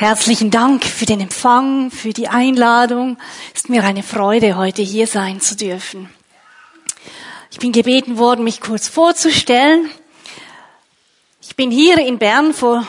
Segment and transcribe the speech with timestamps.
[0.00, 3.18] Herzlichen Dank für den Empfang, für die Einladung.
[3.54, 6.08] Es ist mir eine Freude, heute hier sein zu dürfen.
[7.50, 9.90] Ich bin gebeten worden, mich kurz vorzustellen.
[11.42, 12.86] Ich bin hier in Bern vor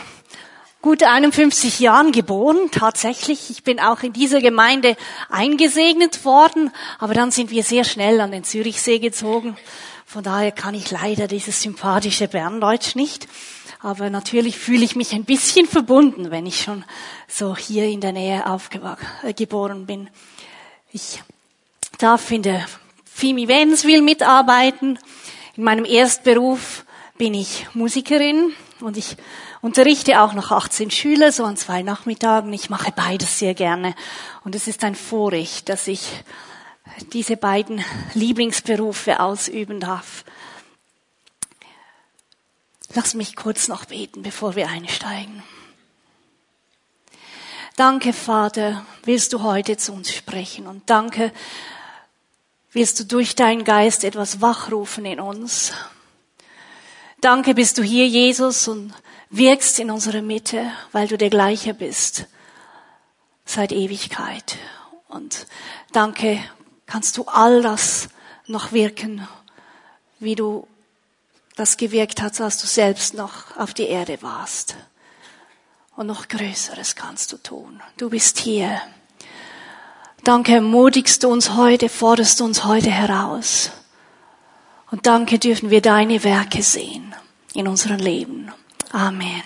[0.81, 3.49] gut 51 Jahren geboren, tatsächlich.
[3.49, 4.95] Ich bin auch in dieser Gemeinde
[5.27, 9.57] eingesegnet worden, aber dann sind wir sehr schnell an den Zürichsee gezogen.
[10.05, 13.27] Von daher kann ich leider dieses sympathische Berndeutsch nicht.
[13.83, 16.85] Aber natürlich fühle ich mich ein bisschen verbunden, wenn ich schon
[17.27, 20.09] so hier in der Nähe aufgeboren äh, bin.
[20.91, 21.23] Ich
[21.97, 22.65] darf in der
[23.05, 24.99] FIMI Wädenswil mitarbeiten.
[25.55, 26.85] In meinem Erstberuf
[27.17, 29.17] bin ich Musikerin und ich
[29.61, 32.53] unterrichte auch noch 18 Schüler, so an zwei Nachmittagen.
[32.53, 33.95] Ich mache beides sehr gerne.
[34.43, 36.23] Und es ist ein Vorrecht, dass ich
[37.13, 40.23] diese beiden Lieblingsberufe ausüben darf.
[42.93, 45.43] Lass mich kurz noch beten, bevor wir einsteigen.
[47.77, 51.31] Danke, Vater, willst du heute zu uns sprechen und danke,
[52.73, 55.71] willst du durch deinen Geist etwas wachrufen in uns.
[57.21, 58.93] Danke, bist du hier, Jesus, und
[59.29, 62.25] wirkst in unserer Mitte, weil du der gleiche bist
[63.45, 64.57] seit Ewigkeit.
[65.07, 65.47] Und
[65.93, 66.43] danke,
[66.85, 68.09] kannst du all das
[68.47, 69.27] noch wirken,
[70.19, 70.67] wie du
[71.55, 74.75] das gewirkt hat, als du selbst noch auf die Erde warst.
[75.95, 77.81] Und noch Größeres kannst du tun.
[77.97, 78.81] Du bist hier.
[80.23, 83.71] Danke, ermutigst du uns heute, forderst du uns heute heraus.
[84.91, 87.15] Und danke dürfen wir deine Werke sehen
[87.53, 88.51] in unserem Leben.
[88.91, 89.43] Amen.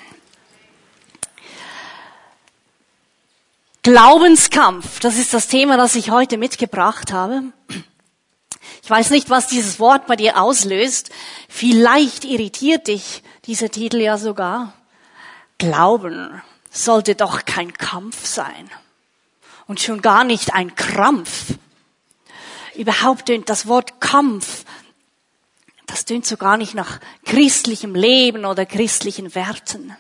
[3.84, 7.44] Glaubenskampf, das ist das Thema, das ich heute mitgebracht habe.
[8.86, 11.10] Ich weiß nicht, was dieses Wort bei dir auslöst.
[11.50, 14.74] Vielleicht irritiert dich dieser Titel ja sogar.
[15.58, 18.70] Glauben sollte doch kein Kampf sein.
[19.66, 21.56] Und schon gar nicht ein Krampf.
[22.76, 24.66] Überhaupt tönt das Wort Kampf,
[25.88, 29.98] das tönt so gar nicht nach christlichem Leben oder christlichen Werten.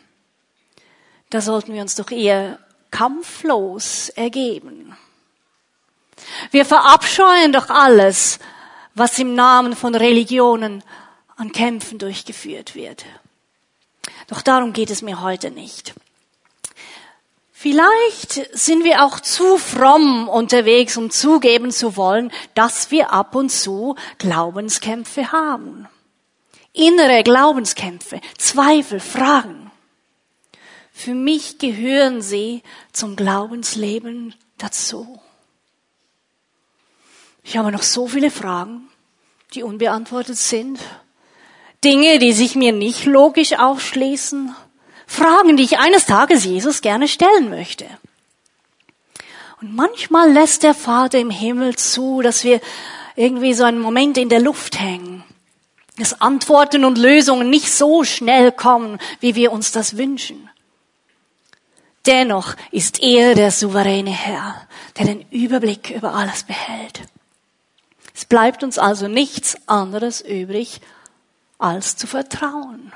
[1.31, 2.59] Da sollten wir uns doch eher
[2.91, 4.95] kampflos ergeben.
[6.51, 8.37] Wir verabscheuen doch alles,
[8.95, 10.83] was im Namen von Religionen
[11.35, 13.05] an Kämpfen durchgeführt wird.
[14.27, 15.93] Doch darum geht es mir heute nicht.
[17.51, 23.49] Vielleicht sind wir auch zu fromm unterwegs, um zugeben zu wollen, dass wir ab und
[23.49, 25.87] zu Glaubenskämpfe haben.
[26.73, 29.71] Innere Glaubenskämpfe, Zweifel, Fragen.
[30.91, 32.61] Für mich gehören sie
[32.91, 35.19] zum Glaubensleben dazu.
[37.47, 38.89] Ich habe noch so viele Fragen,
[39.53, 40.79] die unbeantwortet sind.
[41.83, 44.55] Dinge, die sich mir nicht logisch aufschließen.
[45.05, 47.85] Fragen, die ich eines Tages Jesus gerne stellen möchte.
[49.61, 52.59] Und manchmal lässt der Vater im Himmel zu, dass wir
[53.15, 55.23] irgendwie so einen Moment in der Luft hängen.
[55.97, 60.49] Dass Antworten und Lösungen nicht so schnell kommen, wie wir uns das wünschen.
[62.07, 64.67] Dennoch ist er der souveräne Herr,
[64.97, 67.01] der den Überblick über alles behält.
[68.15, 70.79] Es bleibt uns also nichts anderes übrig,
[71.57, 72.93] als zu vertrauen.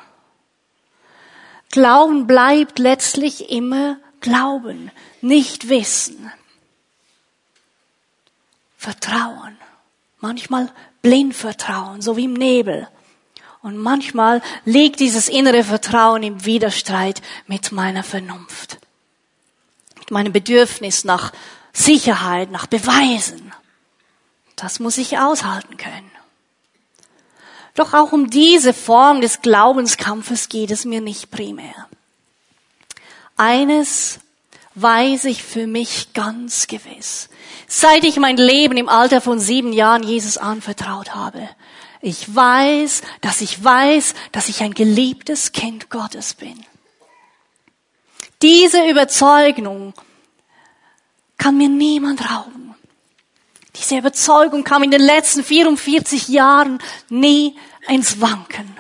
[1.72, 4.92] Glauben bleibt letztlich immer Glauben,
[5.22, 6.32] nicht Wissen.
[8.78, 9.58] Vertrauen.
[10.20, 10.72] Manchmal
[11.02, 12.88] blind Vertrauen, so wie im Nebel.
[13.62, 18.78] Und manchmal liegt dieses innere Vertrauen im Widerstreit mit meiner Vernunft,
[19.98, 21.34] mit meinem Bedürfnis nach
[21.74, 23.54] Sicherheit, nach Beweisen.
[24.60, 26.12] Das muss ich aushalten können.
[27.76, 31.88] Doch auch um diese Form des Glaubenskampfes geht es mir nicht primär.
[33.38, 34.20] Eines
[34.76, 37.30] weiß ich für mich ganz gewiss.
[37.68, 41.48] Seit ich mein Leben im Alter von sieben Jahren Jesus anvertraut habe,
[42.02, 46.66] ich weiß, dass ich weiß, dass ich ein geliebtes Kind Gottes bin.
[48.42, 49.94] Diese Überzeugung
[51.38, 52.59] kann mir niemand rauben.
[53.80, 56.80] Diese Überzeugung kam in den letzten 44 Jahren
[57.10, 57.56] nie
[57.88, 58.78] ins Wanken.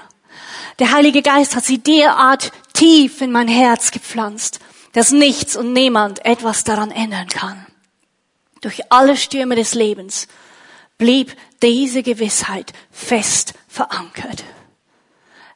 [0.77, 4.59] Der Heilige Geist hat sie derart tief in mein Herz gepflanzt,
[4.91, 7.65] dass nichts und niemand etwas daran ändern kann.
[8.59, 10.27] Durch alle Stürme des Lebens
[10.97, 14.43] blieb diese Gewissheit fest verankert.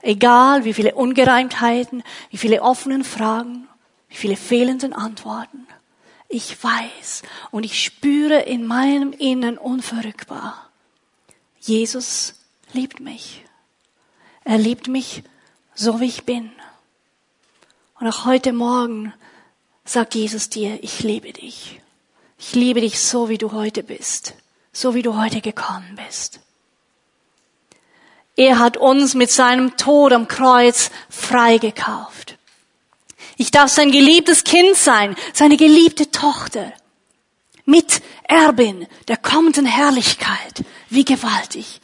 [0.02, 3.68] Egal wie viele Ungereimtheiten, wie viele offenen Fragen,
[4.08, 5.68] wie viele fehlenden Antworten
[6.34, 10.70] ich weiß und ich spüre in meinem Innern unverrückbar,
[11.60, 12.34] Jesus
[12.74, 13.46] liebt mich.
[14.44, 15.24] Er liebt mich
[15.76, 16.52] so, wie ich bin.
[18.00, 19.14] Und auch heute Morgen
[19.86, 21.80] sagt Jesus dir, ich liebe dich.
[22.38, 24.34] Ich liebe dich so, wie du heute bist,
[24.74, 26.42] so wie du heute gekommen bist.
[28.36, 32.38] Er hat uns mit seinem Tod am Kreuz freigekauft.
[33.44, 36.72] Ich darf sein geliebtes Kind sein, seine geliebte Tochter.
[37.66, 40.64] Mit Erbin der kommenden Herrlichkeit.
[40.88, 41.82] Wie gewaltig.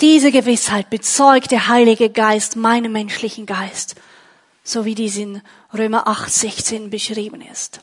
[0.00, 3.94] Diese Gewissheit bezeugt der Heilige Geist meinem menschlichen Geist,
[4.64, 5.42] so wie dies in
[5.72, 7.78] Römer 8, 16 beschrieben ist.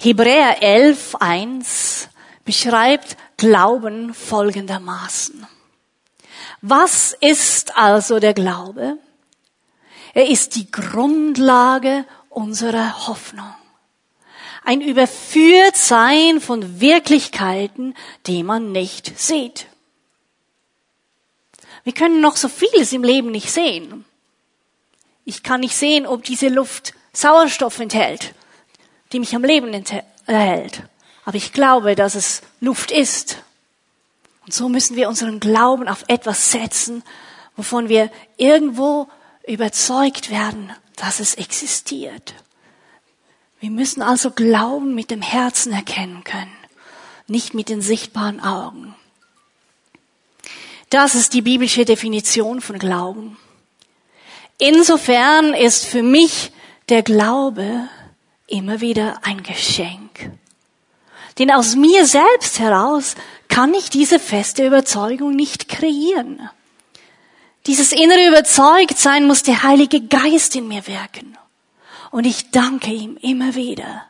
[0.00, 2.08] Hebräer 11, 1
[2.46, 5.46] beschreibt Glauben folgendermaßen.
[6.62, 8.96] Was ist also der Glaube?
[10.14, 13.54] Er ist die Grundlage unserer Hoffnung.
[14.64, 17.94] Ein Überführtsein von Wirklichkeiten,
[18.26, 19.66] die man nicht sieht.
[21.82, 24.04] Wir können noch so vieles im Leben nicht sehen.
[25.24, 28.34] Ich kann nicht sehen, ob diese Luft Sauerstoff enthält,
[29.12, 29.72] die mich am Leben
[30.26, 30.82] erhält.
[31.24, 33.42] Aber ich glaube, dass es Luft ist.
[34.44, 37.02] Und so müssen wir unseren Glauben auf etwas setzen,
[37.56, 39.08] wovon wir irgendwo
[39.46, 42.34] überzeugt werden, dass es existiert.
[43.60, 46.56] Wir müssen also Glauben mit dem Herzen erkennen können,
[47.26, 48.94] nicht mit den sichtbaren Augen.
[50.88, 53.36] Das ist die biblische Definition von Glauben.
[54.58, 56.52] Insofern ist für mich
[56.88, 57.88] der Glaube
[58.46, 60.30] immer wieder ein Geschenk.
[61.38, 63.14] Denn aus mir selbst heraus
[63.48, 66.50] kann ich diese feste Überzeugung nicht kreieren.
[67.66, 71.36] Dieses innere Überzeugtsein muss der Heilige Geist in mir wirken.
[72.10, 74.04] Und ich danke ihm immer wieder,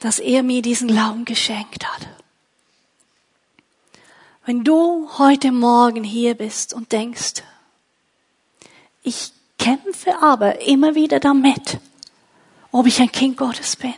[0.00, 2.08] dass er mir diesen Glauben geschenkt hat.
[4.44, 7.44] Wenn du heute Morgen hier bist und denkst,
[9.04, 11.78] ich kämpfe aber immer wieder damit,
[12.72, 13.94] ob ich ein Kind Gottes bin.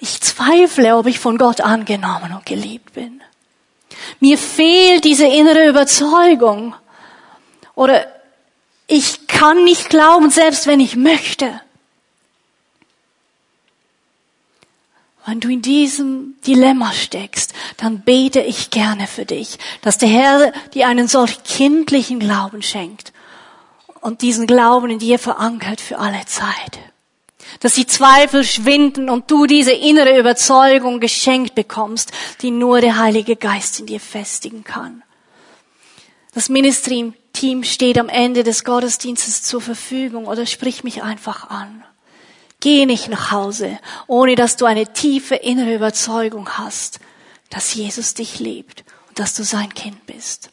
[0.00, 3.22] Ich zweifle, ob ich von Gott angenommen und geliebt bin.
[4.20, 6.74] Mir fehlt diese innere Überzeugung,
[7.74, 8.06] oder
[8.86, 11.60] ich kann nicht glauben, selbst wenn ich möchte.
[15.26, 20.52] Wenn du in diesem Dilemma steckst, dann bete ich gerne für dich, dass der Herr
[20.74, 23.14] dir einen solch kindlichen Glauben schenkt
[24.02, 26.78] und diesen Glauben in dir verankert für alle Zeit.
[27.60, 32.12] Dass die Zweifel schwinden und du diese innere Überzeugung geschenkt bekommst,
[32.42, 35.02] die nur der Heilige Geist in dir festigen kann.
[36.34, 41.84] Das Ministry Team steht am Ende des Gottesdienstes zur Verfügung oder sprich mich einfach an.
[42.60, 47.00] Geh nicht nach Hause, ohne dass du eine tiefe innere Überzeugung hast,
[47.50, 50.48] dass Jesus dich liebt und dass du sein Kind bist.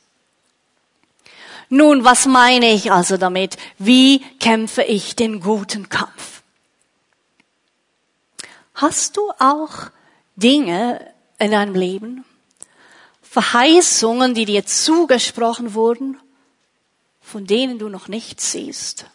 [1.70, 3.56] Nun, was meine ich also damit?
[3.78, 6.44] Wie kämpfe ich den guten Kampf?
[8.74, 9.92] Hast du auch
[10.36, 11.10] Dinge
[11.40, 12.26] in deinem Leben,
[13.22, 16.18] Verheißungen, die dir zugesprochen wurden,
[17.32, 19.06] von denen du noch nichts siehst?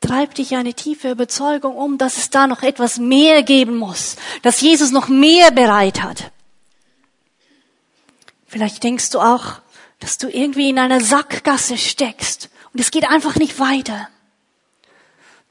[0.00, 4.60] Treibt dich eine tiefe Überzeugung um, dass es da noch etwas mehr geben muss, dass
[4.60, 6.32] Jesus noch mehr bereit hat.
[8.48, 9.60] Vielleicht denkst du auch,
[10.00, 14.08] dass du irgendwie in einer Sackgasse steckst und es geht einfach nicht weiter.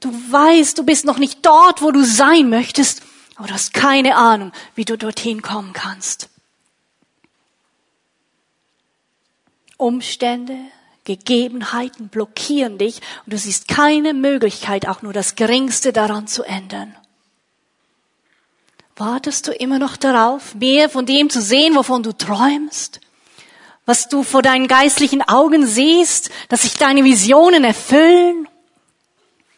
[0.00, 3.02] Du weißt, du bist noch nicht dort, wo du sein möchtest,
[3.36, 6.28] aber du hast keine Ahnung, wie du dorthin kommen kannst.
[9.82, 10.56] Umstände,
[11.04, 16.94] Gegebenheiten blockieren dich und du siehst keine Möglichkeit, auch nur das Geringste daran zu ändern.
[18.94, 23.00] Wartest du immer noch darauf, mehr von dem zu sehen, wovon du träumst?
[23.84, 28.46] Was du vor deinen geistlichen Augen siehst, dass sich deine Visionen erfüllen?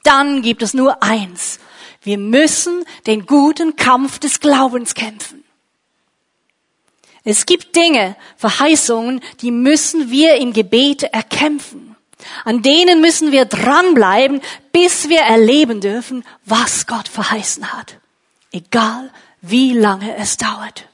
[0.02, 1.58] Dann gibt es nur eins.
[2.00, 5.43] Wir müssen den guten Kampf des Glaubens kämpfen.
[7.24, 11.96] Es gibt Dinge, Verheißungen, die müssen wir im Gebet erkämpfen.
[12.44, 14.40] An denen müssen wir dranbleiben,
[14.72, 17.98] bis wir erleben dürfen, was Gott verheißen hat.
[18.52, 20.86] Egal, wie lange es dauert.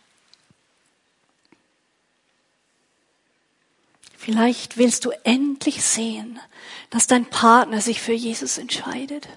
[4.17, 6.39] Vielleicht willst du endlich sehen,
[6.91, 9.29] dass dein Partner sich für Jesus entscheidet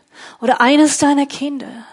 [0.41, 1.85] oder eines deiner Kinder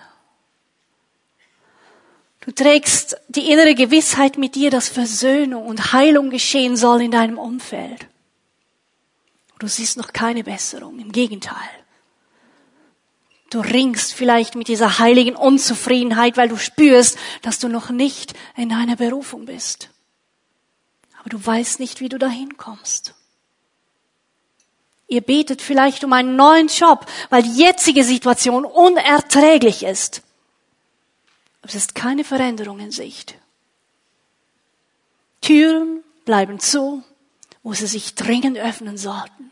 [2.40, 7.38] Du trägst die innere Gewissheit mit dir, dass Versöhnung und Heilung geschehen soll in deinem
[7.38, 8.06] Umfeld.
[9.58, 11.68] Du siehst noch keine Besserung, im Gegenteil.
[13.50, 18.70] Du ringst vielleicht mit dieser heiligen Unzufriedenheit, weil du spürst, dass du noch nicht in
[18.70, 19.90] deiner Berufung bist.
[21.18, 23.14] Aber du weißt nicht, wie du dahin kommst.
[25.08, 30.22] Ihr betet vielleicht um einen neuen Job, weil die jetzige Situation unerträglich ist.
[31.62, 33.36] Es ist keine Veränderung in Sicht.
[35.40, 37.02] Türen bleiben zu,
[37.62, 39.50] wo sie sich dringend öffnen sollten.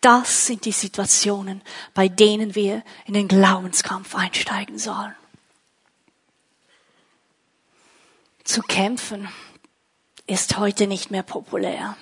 [0.00, 1.60] Das sind die Situationen,
[1.92, 5.14] bei denen wir in den Glaubenskampf einsteigen sollen.
[8.44, 9.28] Zu kämpfen
[10.26, 11.96] ist heute nicht mehr populär.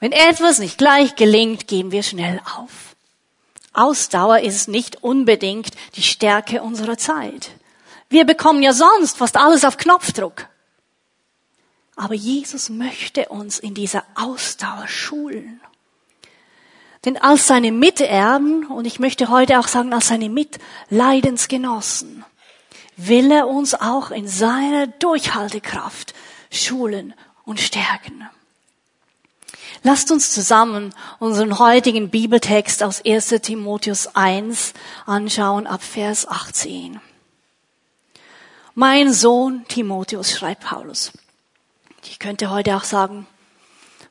[0.00, 2.96] Wenn etwas nicht gleich gelingt, geben wir schnell auf.
[3.72, 7.52] Ausdauer ist nicht unbedingt die Stärke unserer Zeit.
[8.12, 10.46] Wir bekommen ja sonst fast alles auf Knopfdruck.
[11.96, 15.62] Aber Jesus möchte uns in dieser Ausdauer schulen.
[17.06, 22.22] Denn als seine Miterben, und ich möchte heute auch sagen, als seine Mitleidensgenossen,
[22.98, 26.12] will er uns auch in seiner Durchhaltekraft
[26.50, 27.14] schulen
[27.46, 28.28] und stärken.
[29.84, 34.74] Lasst uns zusammen unseren heutigen Bibeltext aus 1 Timotheus 1
[35.06, 37.00] anschauen ab Vers 18.
[38.74, 41.12] Mein Sohn Timotheus, schreibt Paulus.
[42.04, 43.26] Ich könnte heute auch sagen,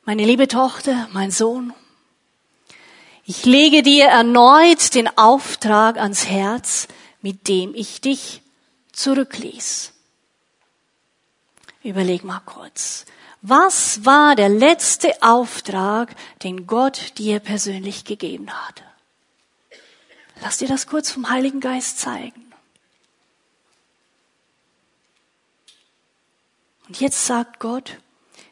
[0.04, 1.72] meine liebe Tochter, mein Sohn,
[3.24, 6.86] ich lege dir erneut den Auftrag ans Herz,
[7.22, 8.42] mit dem ich dich
[8.92, 9.92] zurückließ.
[11.82, 13.04] Überleg mal kurz.
[13.40, 16.14] Was war der letzte Auftrag,
[16.44, 18.84] den Gott dir persönlich gegeben hat?
[20.40, 22.41] Lass dir das kurz vom Heiligen Geist zeigen.
[26.92, 27.96] Und jetzt sagt Gott,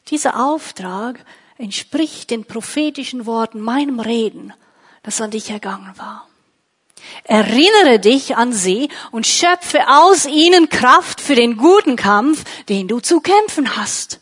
[0.08, 1.22] dieser Auftrag
[1.58, 4.54] entspricht den prophetischen Worten, meinem Reden,
[5.02, 6.26] das an dich ergangen war.
[7.24, 13.00] Erinnere dich an sie und schöpfe aus ihnen Kraft für den guten Kampf, den du
[13.00, 14.20] zu kämpfen hast.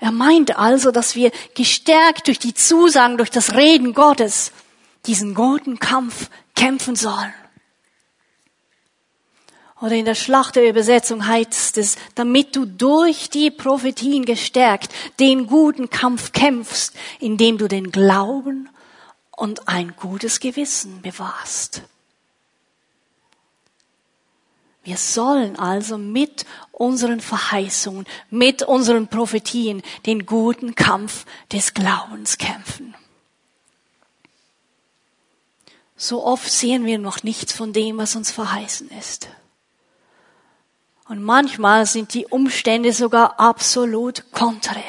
[0.00, 4.50] Er meint also, dass wir gestärkt durch die Zusagen, durch das Reden Gottes
[5.06, 7.32] diesen guten Kampf kämpfen sollen.
[9.80, 16.32] Oder in der Schlachterübersetzung heißt es, damit du durch die Prophetien gestärkt den guten Kampf
[16.32, 18.68] kämpfst, indem du den Glauben
[19.30, 21.82] und ein gutes Gewissen bewahrst.
[24.82, 32.94] Wir sollen also mit unseren Verheißungen, mit unseren Prophetien den guten Kampf des Glaubens kämpfen.
[35.96, 39.28] So oft sehen wir noch nichts von dem, was uns verheißen ist.
[41.08, 44.82] Und manchmal sind die Umstände sogar absolut konträr.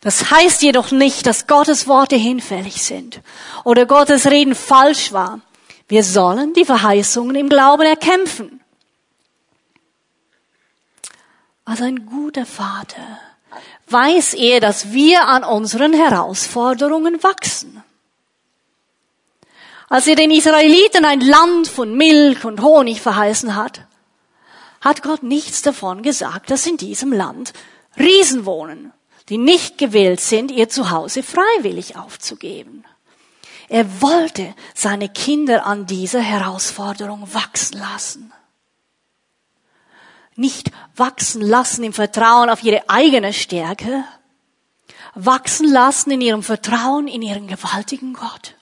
[0.00, 3.20] Das heißt jedoch nicht, dass Gottes Worte hinfällig sind
[3.64, 5.40] oder Gottes Reden falsch war.
[5.88, 8.60] Wir sollen die Verheißungen im Glauben erkämpfen.
[11.64, 13.20] Als ein guter Vater
[13.88, 17.82] weiß er, dass wir an unseren Herausforderungen wachsen.
[19.90, 23.82] Als er den Israeliten ein Land von Milch und Honig verheißen hat,
[24.80, 27.52] hat Gott nichts davon gesagt, dass in diesem Land
[27.98, 28.92] Riesen wohnen,
[29.28, 32.84] die nicht gewillt sind, ihr Zuhause freiwillig aufzugeben.
[33.68, 38.32] Er wollte seine Kinder an dieser Herausforderung wachsen lassen.
[40.36, 44.04] Nicht wachsen lassen im Vertrauen auf ihre eigene Stärke,
[45.14, 48.54] wachsen lassen in ihrem Vertrauen in ihren gewaltigen Gott.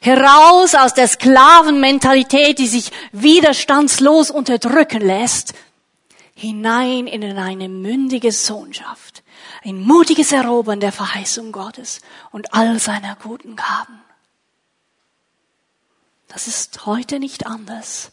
[0.00, 5.54] Heraus aus der Sklavenmentalität, die sich widerstandslos unterdrücken lässt,
[6.34, 9.24] hinein in eine mündige Sohnschaft,
[9.64, 12.00] ein mutiges Erobern der Verheißung Gottes
[12.30, 14.00] und all seiner guten Gaben.
[16.28, 18.12] Das ist heute nicht anders.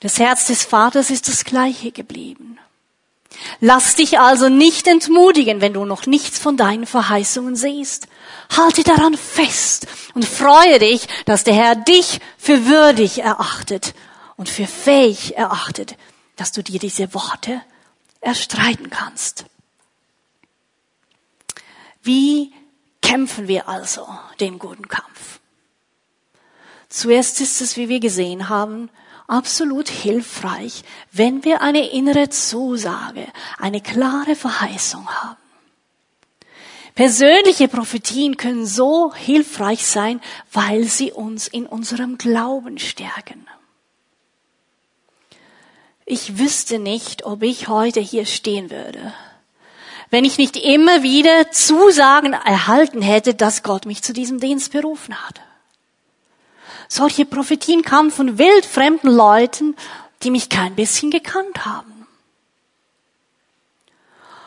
[0.00, 2.58] Das Herz des Vaters ist das gleiche geblieben.
[3.60, 8.08] Lass dich also nicht entmutigen, wenn du noch nichts von deinen Verheißungen siehst.
[8.56, 13.94] Halte daran fest und freue dich, dass der Herr dich für würdig erachtet
[14.36, 15.96] und für fähig erachtet,
[16.36, 17.60] dass du dir diese Worte
[18.20, 19.44] erstreiten kannst.
[22.02, 22.52] Wie
[23.00, 24.06] kämpfen wir also
[24.40, 25.40] den guten Kampf?
[26.88, 28.90] Zuerst ist es, wie wir gesehen haben,
[29.26, 33.26] absolut hilfreich, wenn wir eine innere Zusage,
[33.58, 35.36] eine klare Verheißung haben.
[36.94, 40.20] Persönliche Prophetien können so hilfreich sein,
[40.52, 43.48] weil sie uns in unserem Glauben stärken.
[46.06, 49.12] Ich wüsste nicht, ob ich heute hier stehen würde,
[50.10, 55.16] wenn ich nicht immer wieder Zusagen erhalten hätte, dass Gott mich zu diesem Dienst berufen
[55.26, 55.40] hat.
[56.96, 59.74] Solche Prophetien kamen von wildfremden Leuten,
[60.22, 62.06] die mich kein bisschen gekannt haben.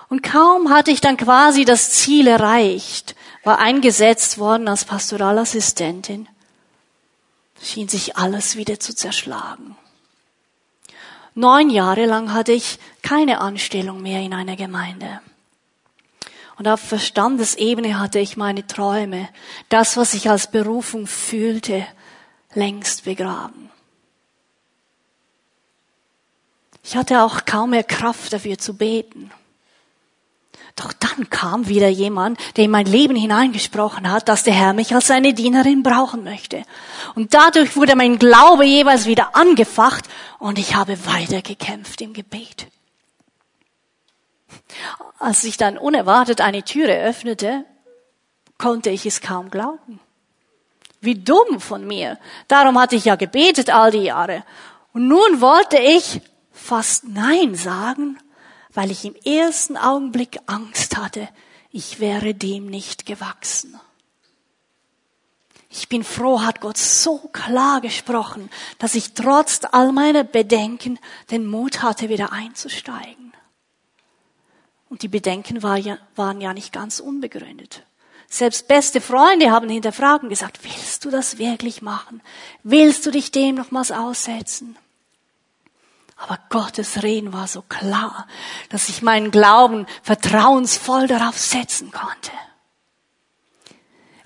[0.08, 6.30] Und kaum hatte ich dann quasi das Ziel erreicht, war eingesetzt worden als Pastoralassistentin,
[7.62, 9.76] schien sich alles wieder zu zerschlagen.
[11.36, 15.20] Neun Jahre lang hatte ich keine Anstellung mehr in einer Gemeinde.
[16.56, 19.28] Und auf Verstandesebene hatte ich meine Träume,
[19.68, 21.86] das, was ich als Berufung fühlte,
[22.58, 23.70] längst begraben.
[26.84, 29.32] Ich hatte auch kaum mehr Kraft dafür zu beten.
[30.76, 34.94] Doch dann kam wieder jemand, der in mein Leben hineingesprochen hat, dass der Herr mich
[34.94, 36.64] als seine Dienerin brauchen möchte.
[37.16, 40.06] Und dadurch wurde mein Glaube jeweils wieder angefacht
[40.40, 42.68] und ich habe weitergekämpft im Gebet.
[45.20, 47.66] Als sich dann unerwartet eine Türe öffnete,
[48.58, 50.00] konnte ich es kaum glauben.
[51.02, 52.18] Wie dumm von mir.
[52.48, 54.44] Darum hatte ich ja gebetet all die Jahre.
[54.94, 58.18] Und nun wollte ich fast Nein sagen
[58.78, 61.28] weil ich im ersten Augenblick Angst hatte,
[61.72, 63.76] ich wäre dem nicht gewachsen.
[65.68, 71.00] Ich bin froh, hat Gott so klar gesprochen, dass ich trotz all meiner Bedenken
[71.32, 73.34] den Mut hatte, wieder einzusteigen.
[74.90, 77.84] Und die Bedenken war ja, waren ja nicht ganz unbegründet.
[78.30, 82.22] Selbst beste Freunde haben hinterfragt und gesagt, willst du das wirklich machen?
[82.64, 84.78] Willst du dich dem nochmals aussetzen?
[86.18, 88.28] Aber Gottes Reden war so klar,
[88.70, 92.32] dass ich meinen Glauben vertrauensvoll darauf setzen konnte.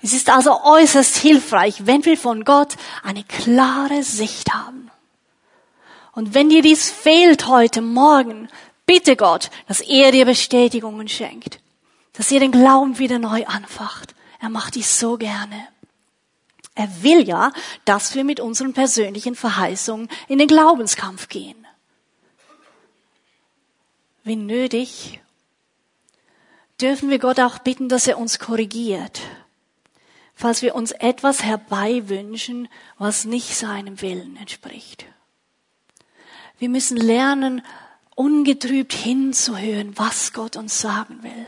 [0.00, 4.90] Es ist also äußerst hilfreich, wenn wir von Gott eine klare Sicht haben.
[6.12, 8.48] Und wenn dir dies fehlt heute Morgen,
[8.84, 11.60] bitte Gott, dass er dir Bestätigungen schenkt,
[12.12, 14.14] dass er den Glauben wieder neu anfacht.
[14.40, 15.68] Er macht dies so gerne.
[16.74, 17.52] Er will ja,
[17.84, 21.62] dass wir mit unseren persönlichen Verheißungen in den Glaubenskampf gehen
[24.24, 25.20] wie nötig,
[26.80, 29.20] dürfen wir Gott auch bitten, dass er uns korrigiert,
[30.34, 35.06] falls wir uns etwas herbeiwünschen, was nicht seinem Willen entspricht.
[36.58, 37.62] Wir müssen lernen,
[38.14, 41.46] ungetrübt hinzuhören, was Gott uns sagen will.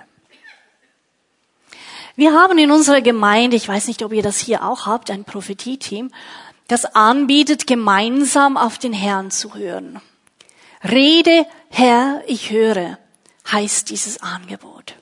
[2.16, 5.24] Wir haben in unserer Gemeinde, ich weiß nicht, ob ihr das hier auch habt, ein
[5.24, 6.12] Prophetie-Team,
[6.68, 10.00] das anbietet, gemeinsam auf den Herrn zu hören.
[10.84, 12.98] Rede, Herr, ich höre,
[13.50, 14.94] heißt dieses Angebot.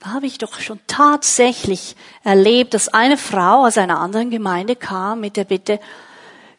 [0.00, 5.20] Da habe ich doch schon tatsächlich erlebt, dass eine Frau aus einer anderen Gemeinde kam
[5.20, 5.80] mit der Bitte,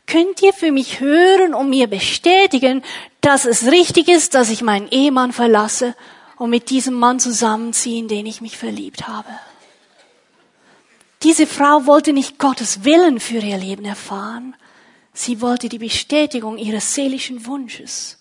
[0.07, 2.83] könnt ihr für mich hören und mir bestätigen,
[3.21, 5.95] dass es richtig ist, dass ich meinen Ehemann verlasse
[6.39, 9.29] und mit diesem Mann zusammenziehe, in den ich mich verliebt habe.
[11.21, 14.55] Diese Frau wollte nicht Gottes Willen für ihr Leben erfahren,
[15.19, 18.19] Sie wollte die Bestätigung ihres seelischen Wunsches,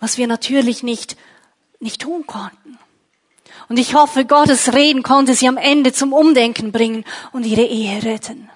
[0.00, 1.16] was wir natürlich nicht,
[1.78, 2.76] nicht tun konnten.
[3.68, 8.02] Und ich hoffe, Gottes Reden konnte sie am Ende zum Umdenken bringen und ihre Ehe
[8.02, 8.50] retten.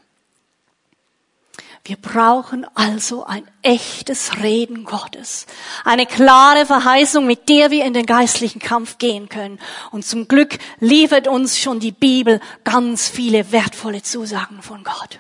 [1.89, 5.47] Wir brauchen also ein echtes Reden Gottes.
[5.85, 9.59] Eine klare Verheißung, mit der wir in den geistlichen Kampf gehen können.
[9.91, 15.19] Und zum Glück liefert uns schon die Bibel ganz viele wertvolle Zusagen von Gott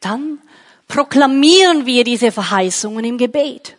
[0.00, 0.40] dann
[0.88, 3.76] proklamieren wir diese Verheißungen im Gebet.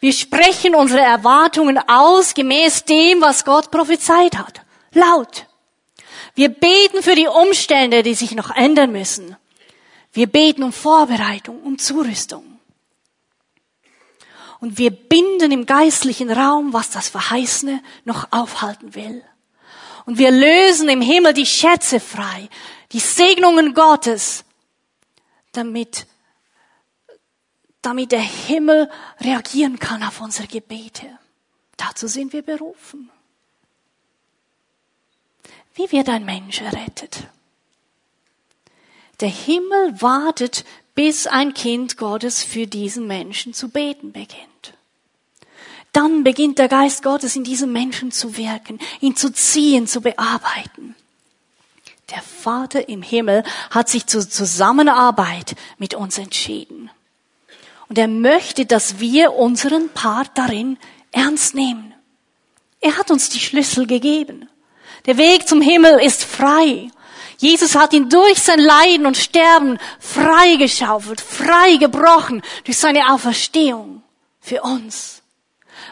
[0.00, 4.62] Wir sprechen unsere Erwartungen aus gemäß dem, was Gott prophezeit hat.
[4.92, 5.46] Laut.
[6.34, 9.36] Wir beten für die Umstände, die sich noch ändern müssen.
[10.12, 12.58] Wir beten um Vorbereitung, um Zurüstung.
[14.60, 19.22] Und wir binden im geistlichen Raum, was das Verheißene noch aufhalten will.
[20.04, 22.48] Und wir lösen im Himmel die Schätze frei,
[22.92, 24.44] die Segnungen Gottes,
[25.52, 26.06] damit,
[27.82, 28.90] damit der Himmel
[29.20, 31.06] reagieren kann auf unsere Gebete.
[31.76, 33.10] Dazu sind wir berufen.
[35.74, 37.28] Wie wird ein Mensch errettet?
[39.20, 44.74] Der Himmel wartet, bis ein Kind Gottes für diesen Menschen zu beten beginnt.
[45.92, 50.94] Dann beginnt der Geist Gottes in diesem Menschen zu wirken, ihn zu ziehen, zu bearbeiten.
[52.10, 56.90] Der Vater im Himmel hat sich zur Zusammenarbeit mit uns entschieden.
[57.88, 60.78] Und er möchte, dass wir unseren Part darin
[61.10, 61.94] ernst nehmen.
[62.80, 64.48] Er hat uns die Schlüssel gegeben.
[65.06, 66.90] Der Weg zum Himmel ist frei.
[67.38, 74.02] Jesus hat ihn durch sein Leiden und Sterben freigeschaufelt, frei gebrochen durch seine Auferstehung
[74.40, 75.22] für uns.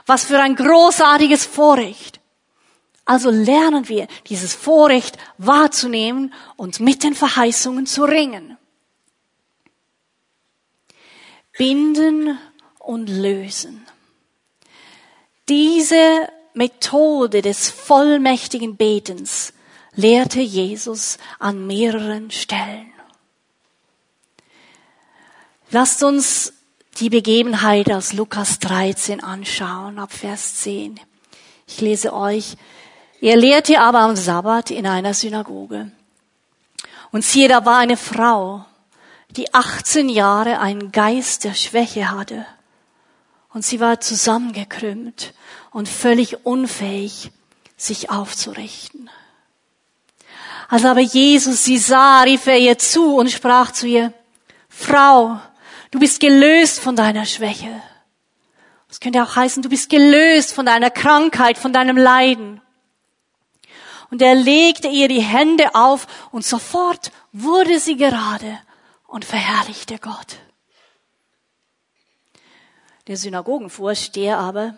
[0.07, 2.21] Was für ein großartiges Vorrecht.
[3.05, 8.59] Also lernen wir dieses Vorrecht wahrzunehmen und mit den Verheißungen zu ringen.
[11.57, 12.39] Binden
[12.81, 13.87] und lösen.
[15.49, 19.53] Diese Methode des vollmächtigen Betens
[19.97, 22.93] lehrte Jesus an mehreren Stellen.
[25.71, 26.53] Lasst uns
[27.01, 31.01] die Begebenheit aus Lukas 13 anschauen, ab Vers 10.
[31.67, 32.57] Ich lese euch.
[33.21, 35.91] Er lehrte aber am Sabbat in einer Synagoge.
[37.11, 38.65] Und siehe, da war eine Frau,
[39.31, 42.47] die 18 Jahre einen Geist der Schwäche hatte.
[43.53, 45.35] Und sie war zusammengekrümmt
[45.71, 47.31] und völlig unfähig,
[47.77, 49.11] sich aufzurichten.
[50.69, 54.13] Als aber Jesus sie sah, rief er ihr zu und sprach zu ihr,
[54.69, 55.39] Frau,
[55.97, 57.83] Du bist gelöst von deiner Schwäche.
[58.89, 62.61] Das könnte auch heißen, du bist gelöst von deiner Krankheit, von deinem Leiden.
[64.11, 68.59] Und er legte ihr die Hände auf und sofort wurde sie gerade
[69.07, 70.37] und verherrlichte Gott.
[73.07, 74.77] Der Synagogenvorsteher aber,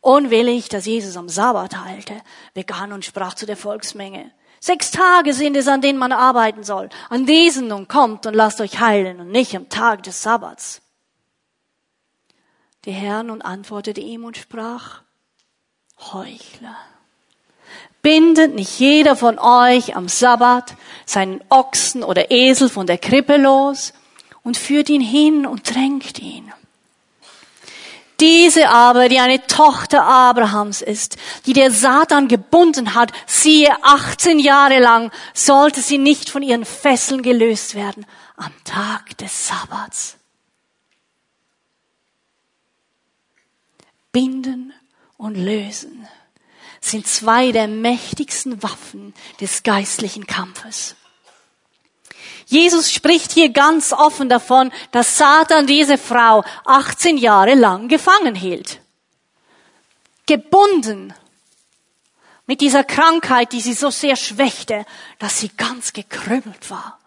[0.00, 2.14] unwillig, dass Jesus am Sabbat heilte,
[2.54, 6.90] begann und sprach zu der Volksmenge, Sechs Tage sind es, an denen man arbeiten soll.
[7.08, 10.82] An diesen nun kommt und lasst euch heilen und nicht am Tag des Sabbats.
[12.84, 15.00] Der Herr nun antwortete ihm und sprach,
[16.12, 16.76] Heuchler.
[18.02, 23.92] Bindet nicht jeder von euch am Sabbat seinen Ochsen oder Esel von der Krippe los
[24.42, 26.52] und führt ihn hin und tränkt ihn.
[28.20, 34.78] Diese aber, die eine Tochter Abrahams ist, die der Satan gebunden hat, siehe 18 Jahre
[34.78, 38.04] lang, sollte sie nicht von ihren Fesseln gelöst werden
[38.36, 40.16] am Tag des Sabbats.
[44.12, 44.74] Binden
[45.16, 46.06] und lösen
[46.80, 50.96] sind zwei der mächtigsten Waffen des geistlichen Kampfes.
[52.50, 58.80] Jesus spricht hier ganz offen davon, dass Satan diese Frau 18 Jahre lang gefangen hielt.
[60.26, 61.14] Gebunden
[62.46, 64.84] mit dieser Krankheit, die sie so sehr schwächte,
[65.20, 66.98] dass sie ganz gekrümmelt war.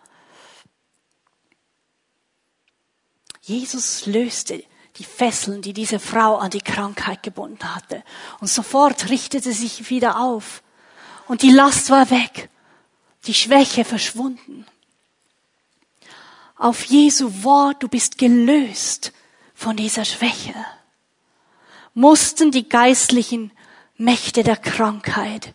[3.42, 4.64] Jesus löste
[4.96, 8.02] die Fesseln, die diese Frau an die Krankheit gebunden hatte.
[8.40, 10.64] Und sofort richtete sie sich wieder auf.
[11.28, 12.50] Und die Last war weg.
[13.26, 14.66] Die Schwäche verschwunden
[16.64, 19.12] auf Jesu Wort, du bist gelöst
[19.54, 20.56] von dieser Schwäche,
[21.94, 23.52] mussten die geistlichen
[23.98, 25.54] Mächte der Krankheit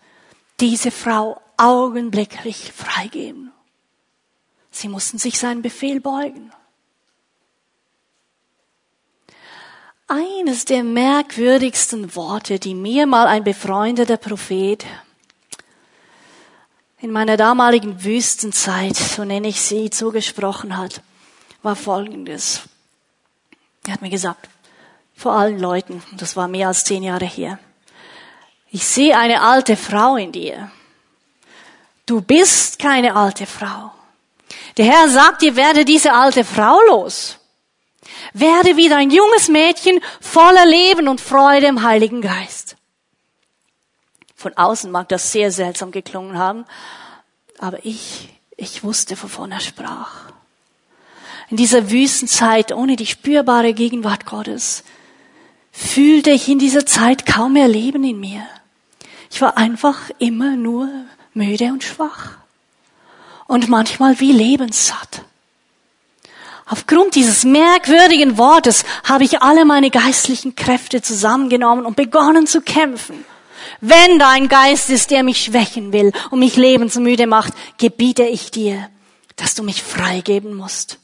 [0.60, 3.52] diese Frau augenblicklich freigeben.
[4.70, 6.52] Sie mussten sich seinen Befehl beugen.
[10.08, 14.84] Eines der merkwürdigsten Worte, die mir mal ein befreundeter Prophet
[17.00, 21.02] in meiner damaligen Wüstenzeit, so nenne ich sie, zugesprochen hat,
[21.62, 22.62] war folgendes.
[23.86, 24.48] Er hat mir gesagt,
[25.14, 27.58] vor allen Leuten, das war mehr als zehn Jahre her,
[28.70, 30.70] ich sehe eine alte Frau in dir.
[32.04, 33.92] Du bist keine alte Frau.
[34.76, 37.38] Der Herr sagt dir, werde diese alte Frau los.
[38.32, 42.77] Werde wieder ein junges Mädchen voller Leben und Freude im Heiligen Geist.
[44.38, 46.64] Von außen mag das sehr seltsam geklungen haben,
[47.58, 50.12] aber ich, ich wusste, wovon er sprach.
[51.50, 54.84] In dieser Wüstenzeit ohne die spürbare Gegenwart Gottes
[55.72, 58.46] fühlte ich in dieser Zeit kaum mehr Leben in mir.
[59.28, 60.88] Ich war einfach immer nur
[61.34, 62.36] müde und schwach
[63.48, 65.22] und manchmal wie lebenssatt.
[66.64, 73.24] Aufgrund dieses merkwürdigen Wortes habe ich alle meine geistlichen Kräfte zusammengenommen und begonnen zu kämpfen.
[73.80, 78.50] Wenn da ein Geist ist, der mich schwächen will und mich lebensmüde macht, gebiete ich
[78.50, 78.88] dir,
[79.36, 80.98] dass du mich freigeben musst.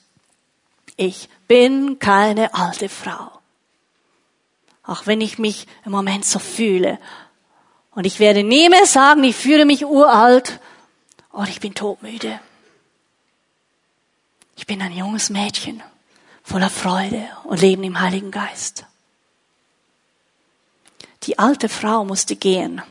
[0.96, 3.30] Ich bin keine alte Frau.
[4.82, 6.98] Auch wenn ich mich im Moment so fühle.
[7.92, 10.60] Und ich werde nie mehr sagen, ich fühle mich uralt
[11.32, 12.38] oder ich bin todmüde.
[14.56, 15.82] Ich bin ein junges Mädchen
[16.44, 18.86] voller Freude und Leben im Heiligen Geist.
[21.26, 22.82] Die alte Frau musste gehen.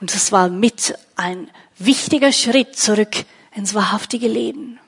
[0.00, 3.24] Und das war mit ein wichtiger Schritt zurück
[3.54, 4.78] ins wahrhaftige Leben.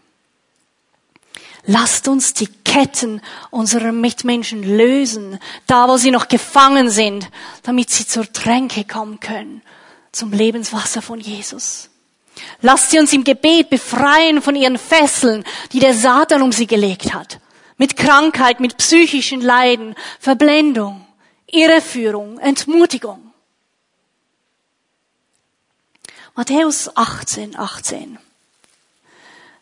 [1.64, 7.28] Lasst uns die Ketten unserer Mitmenschen lösen, da wo sie noch gefangen sind,
[7.62, 9.62] damit sie zur Tränke kommen können,
[10.12, 11.90] zum Lebenswasser von Jesus.
[12.62, 17.12] Lasst sie uns im Gebet befreien von ihren Fesseln, die der Satan um sie gelegt
[17.12, 17.40] hat.
[17.76, 21.06] Mit Krankheit, mit psychischen Leiden, Verblendung.
[21.50, 23.32] Irreführung, Entmutigung.
[26.34, 28.18] Matthäus 18, 18.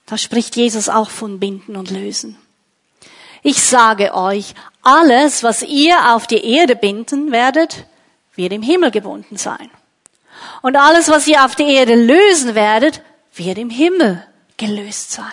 [0.05, 2.37] Da spricht Jesus auch von Binden und Lösen.
[3.43, 7.87] Ich sage euch, alles, was ihr auf die Erde binden werdet,
[8.35, 9.71] wird im Himmel gebunden sein.
[10.63, 13.03] Und alles, was ihr auf der Erde lösen werdet,
[13.35, 15.33] wird im Himmel gelöst sein.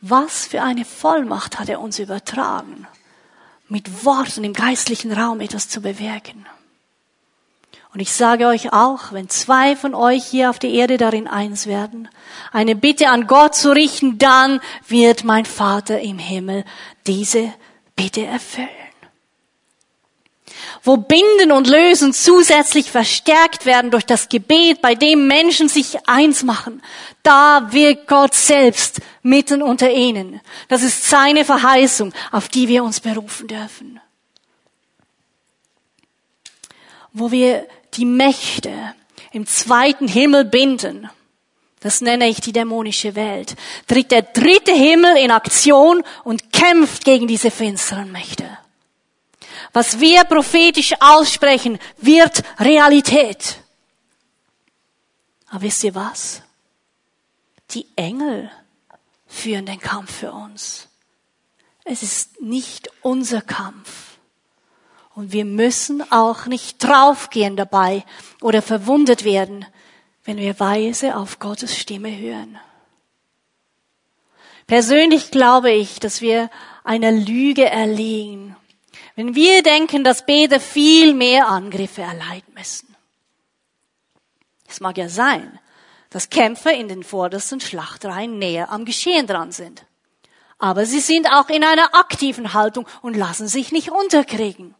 [0.00, 2.86] Was für eine Vollmacht hat er uns übertragen,
[3.74, 6.46] mit Worten im geistlichen Raum etwas zu bewirken.
[7.92, 11.66] Und ich sage euch auch, wenn zwei von euch hier auf der Erde darin eins
[11.66, 12.08] werden,
[12.52, 16.64] eine Bitte an Gott zu richten, dann wird mein Vater im Himmel
[17.08, 17.52] diese
[17.96, 18.83] Bitte erfüllen.
[20.82, 26.42] Wo Binden und Lösen zusätzlich verstärkt werden durch das Gebet, bei dem Menschen sich eins
[26.42, 26.82] machen,
[27.22, 30.40] da wirkt Gott selbst mitten unter ihnen.
[30.68, 34.00] Das ist seine Verheißung, auf die wir uns berufen dürfen.
[37.12, 38.72] Wo wir die Mächte
[39.32, 41.08] im zweiten Himmel binden,
[41.80, 47.26] das nenne ich die dämonische Welt, tritt der dritte Himmel in Aktion und kämpft gegen
[47.26, 48.46] diese finsteren Mächte.
[49.74, 53.58] Was wir prophetisch aussprechen, wird Realität.
[55.50, 56.42] Aber wisst ihr was?
[57.72, 58.50] Die Engel
[59.26, 60.88] führen den Kampf für uns.
[61.84, 64.18] Es ist nicht unser Kampf.
[65.16, 68.04] Und wir müssen auch nicht draufgehen dabei
[68.40, 69.66] oder verwundet werden,
[70.24, 72.60] wenn wir weise auf Gottes Stimme hören.
[74.68, 76.48] Persönlich glaube ich, dass wir
[76.84, 78.53] einer Lüge erliegen,
[79.16, 82.94] wenn wir denken, dass Beter viel mehr Angriffe erleiden müssen.
[84.68, 85.58] Es mag ja sein,
[86.10, 89.84] dass Kämpfer in den vordersten Schlachtreihen näher am Geschehen dran sind.
[90.58, 94.74] Aber sie sind auch in einer aktiven Haltung und lassen sich nicht unterkriegen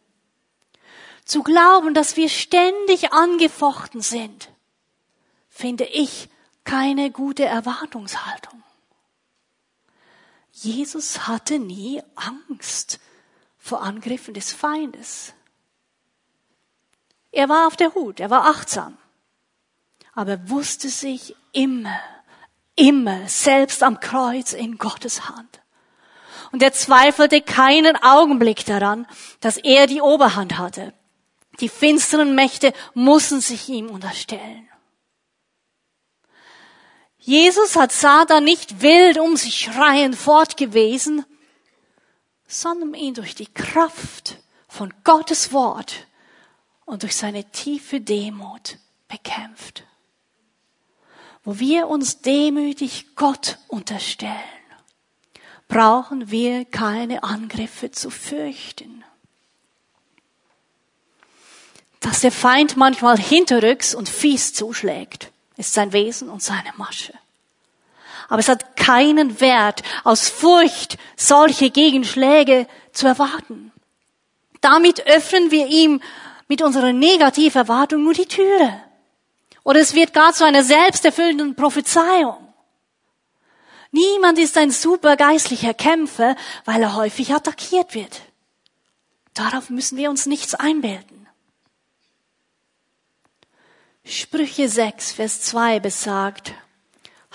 [1.25, 4.49] zu glauben, dass wir ständig angefochten sind,
[5.49, 6.29] finde ich
[6.63, 8.63] keine gute Erwartungshaltung.
[10.51, 12.99] Jesus hatte nie Angst
[13.65, 15.33] vor Angriffen des Feindes.
[17.31, 18.95] Er war auf der Hut, er war achtsam,
[20.13, 21.99] aber er wusste sich immer,
[22.75, 25.61] immer selbst am Kreuz in Gottes Hand.
[26.51, 29.07] Und er zweifelte keinen Augenblick daran,
[29.39, 30.93] dass er die Oberhand hatte.
[31.59, 34.69] Die finsteren Mächte müssen sich ihm unterstellen.
[37.17, 41.25] Jesus hat Satan nicht wild um sich schreiend fortgewesen,
[42.47, 46.07] sondern ihn durch die Kraft von Gottes Wort
[46.85, 48.77] und durch seine tiefe Demut
[49.07, 49.83] bekämpft.
[51.43, 54.33] Wo wir uns demütig Gott unterstellen,
[55.67, 59.03] brauchen wir keine Angriffe zu fürchten
[62.05, 67.13] dass der Feind manchmal hinterrücks und fies zuschlägt, ist sein Wesen und seine Masche.
[68.27, 73.71] Aber es hat keinen Wert, aus Furcht solche Gegenschläge zu erwarten.
[74.61, 76.01] Damit öffnen wir ihm
[76.47, 78.81] mit unserer Negativerwartung nur die Türe.
[79.63, 82.37] Oder es wird gar zu einer selbsterfüllenden Prophezeiung.
[83.91, 86.35] Niemand ist ein super geistlicher Kämpfer,
[86.65, 88.21] weil er häufig attackiert wird.
[89.33, 91.27] Darauf müssen wir uns nichts einbilden.
[94.03, 96.53] Sprüche 6, Vers 2 besagt,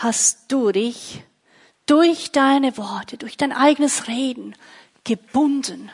[0.00, 1.22] hast du dich
[1.84, 4.56] durch deine Worte, durch dein eigenes Reden
[5.04, 5.90] gebunden?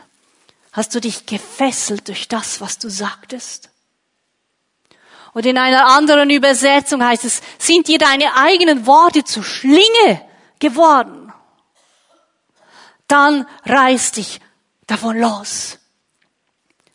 [0.72, 3.70] Hast du dich gefesselt durch das, was du sagtest?
[5.32, 10.22] Und in einer anderen Übersetzung heißt es, sind dir deine eigenen Worte zu Schlinge
[10.60, 11.32] geworden?
[13.08, 14.40] Dann reiß dich
[14.86, 15.78] davon los.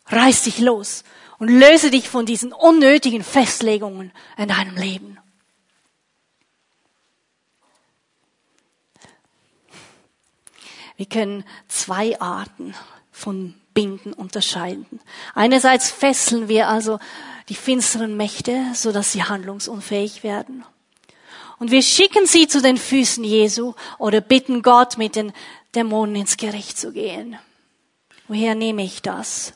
[0.06, 1.04] Reiß dich los
[1.38, 5.18] und löse dich von diesen unnötigen Festlegungen in deinem Leben.
[11.02, 12.76] Wir können zwei Arten
[13.10, 15.00] von Binden unterscheiden.
[15.34, 17.00] Einerseits fesseln wir also
[17.48, 20.64] die finsteren Mächte, so dass sie handlungsunfähig werden.
[21.58, 25.32] Und wir schicken sie zu den Füßen Jesu oder bitten Gott, mit den
[25.74, 27.36] Dämonen ins Gericht zu gehen.
[28.28, 29.54] Woher nehme ich das?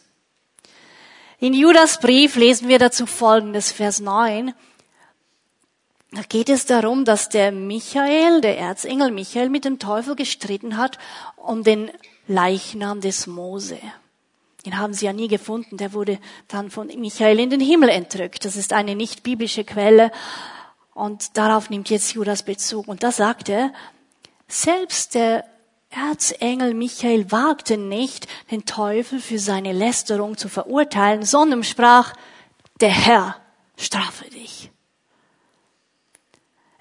[1.38, 4.52] In Judas Brief lesen wir dazu folgendes, Vers 9.
[6.12, 10.98] Da geht es darum, dass der Michael, der Erzengel Michael, mit dem Teufel gestritten hat
[11.36, 11.90] um den
[12.28, 13.78] Leichnam des Mose.
[14.64, 15.76] Den haben sie ja nie gefunden.
[15.76, 18.44] Der wurde dann von Michael in den Himmel entrückt.
[18.44, 20.10] Das ist eine nicht biblische Quelle.
[20.92, 22.88] Und darauf nimmt jetzt Judas Bezug.
[22.88, 23.72] Und da sagt er,
[24.48, 25.44] selbst der
[25.90, 32.14] Erzengel Michael wagte nicht, den Teufel für seine Lästerung zu verurteilen, sondern sprach,
[32.80, 33.36] der Herr
[33.76, 34.70] strafe dich.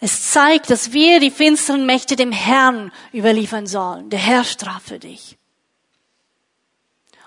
[0.05, 4.11] Es zeigt, dass wir die finsteren Mächte dem Herrn überliefern sollen.
[4.11, 5.35] Der Herr strafe dich.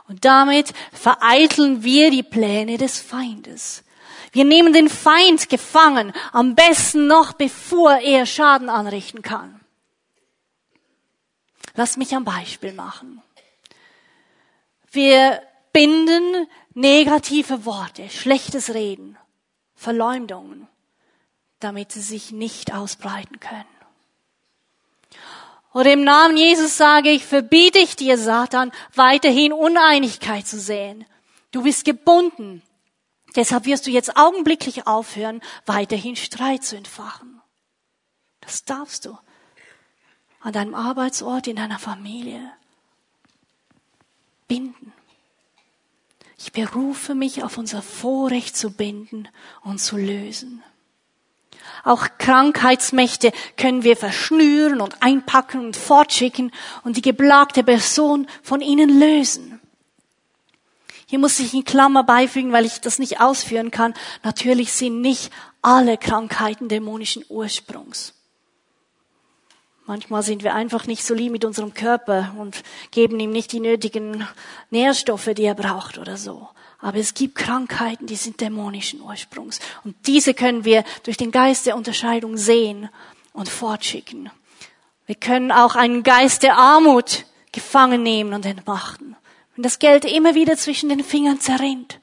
[0.06, 3.82] Und damit vereiteln wir die Pläne des Feindes.
[4.30, 9.58] Wir nehmen den Feind gefangen, am besten noch bevor er Schaden anrichten kann.
[11.74, 13.20] Lass mich ein Beispiel machen.
[14.92, 19.18] Wir binden negative Worte, schlechtes Reden,
[19.74, 20.68] Verleumdungen,
[21.60, 23.64] damit sie sich nicht ausbreiten können.
[25.72, 31.04] Oder im Namen Jesus sage ich, verbiete ich dir, Satan, weiterhin Uneinigkeit zu sehen.
[31.50, 32.62] Du bist gebunden.
[33.36, 37.40] Deshalb wirst du jetzt augenblicklich aufhören, weiterhin Streit zu entfachen.
[38.40, 39.18] Das darfst du.
[40.40, 42.50] An deinem Arbeitsort, in deiner Familie.
[44.46, 44.92] Binden.
[46.38, 49.28] Ich berufe mich auf unser Vorrecht zu binden
[49.62, 50.62] und zu lösen.
[51.84, 56.52] Auch Krankheitsmächte können wir verschnüren und einpacken und fortschicken
[56.84, 59.60] und die geplagte Person von ihnen lösen.
[61.06, 63.94] Hier muss ich in Klammer beifügen, weil ich das nicht ausführen kann.
[64.22, 68.12] Natürlich sind nicht alle Krankheiten dämonischen Ursprungs.
[69.86, 73.60] Manchmal sind wir einfach nicht so lieb mit unserem Körper und geben ihm nicht die
[73.60, 74.28] nötigen
[74.68, 76.50] Nährstoffe, die er braucht oder so.
[76.80, 79.58] Aber es gibt Krankheiten, die sind dämonischen Ursprungs.
[79.84, 82.88] Und diese können wir durch den Geist der Unterscheidung sehen
[83.32, 84.30] und fortschicken.
[85.06, 89.16] Wir können auch einen Geist der Armut gefangen nehmen und entmachten.
[89.56, 91.98] Wenn das Geld immer wieder zwischen den Fingern zerrinnt.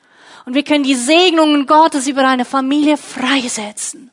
[0.45, 4.11] Und wir können die Segnungen Gottes über eine Familie freisetzen.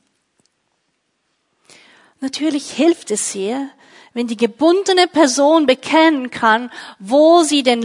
[2.21, 3.69] Natürlich hilft es sehr,
[4.15, 7.83] wenn die gebundene Person bekennen kann, wo sie den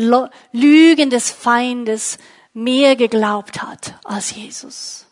[0.51, 2.19] Lügen des Feindes
[2.57, 5.05] mehr geglaubt hat als Jesus.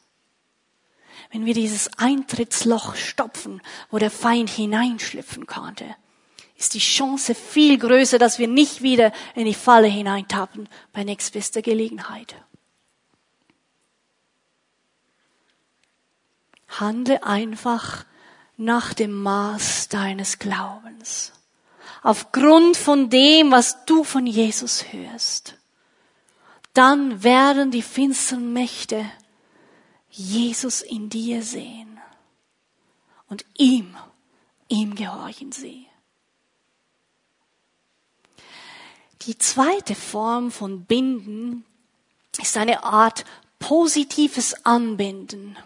[1.32, 5.96] Wenn wir dieses Eintrittsloch stopfen, wo der Feind hineinschlüpfen konnte,
[6.58, 11.62] ist die Chance viel größer, dass wir nicht wieder in die Falle hineintappen bei nächstbester
[11.62, 12.36] Gelegenheit.
[16.68, 18.06] Handle einfach
[18.58, 21.32] nach dem Maß deines Glaubens.
[22.02, 25.58] Aufgrund von dem, was du von Jesus hörst
[26.76, 29.10] dann werden die finsteren Mächte
[30.12, 32.00] Jesus in dir sehen.
[33.28, 33.96] Und ihm,
[34.68, 35.88] ihm gehorchen sie.
[39.24, 41.66] Die zweite Form von Binden
[42.40, 43.26] ist eine Art
[43.58, 45.58] positives Anbinden.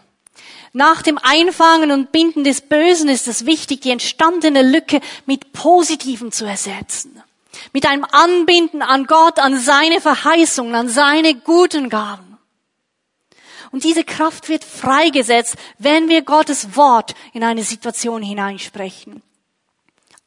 [0.72, 6.32] Nach dem Einfangen und Binden des Bösen ist es wichtig, die entstandene Lücke mit Positivem
[6.32, 7.22] zu ersetzen.
[7.72, 12.38] Mit einem Anbinden an Gott, an seine Verheißungen, an seine guten Gaben.
[13.70, 19.22] Und diese Kraft wird freigesetzt, wenn wir Gottes Wort in eine Situation hineinsprechen.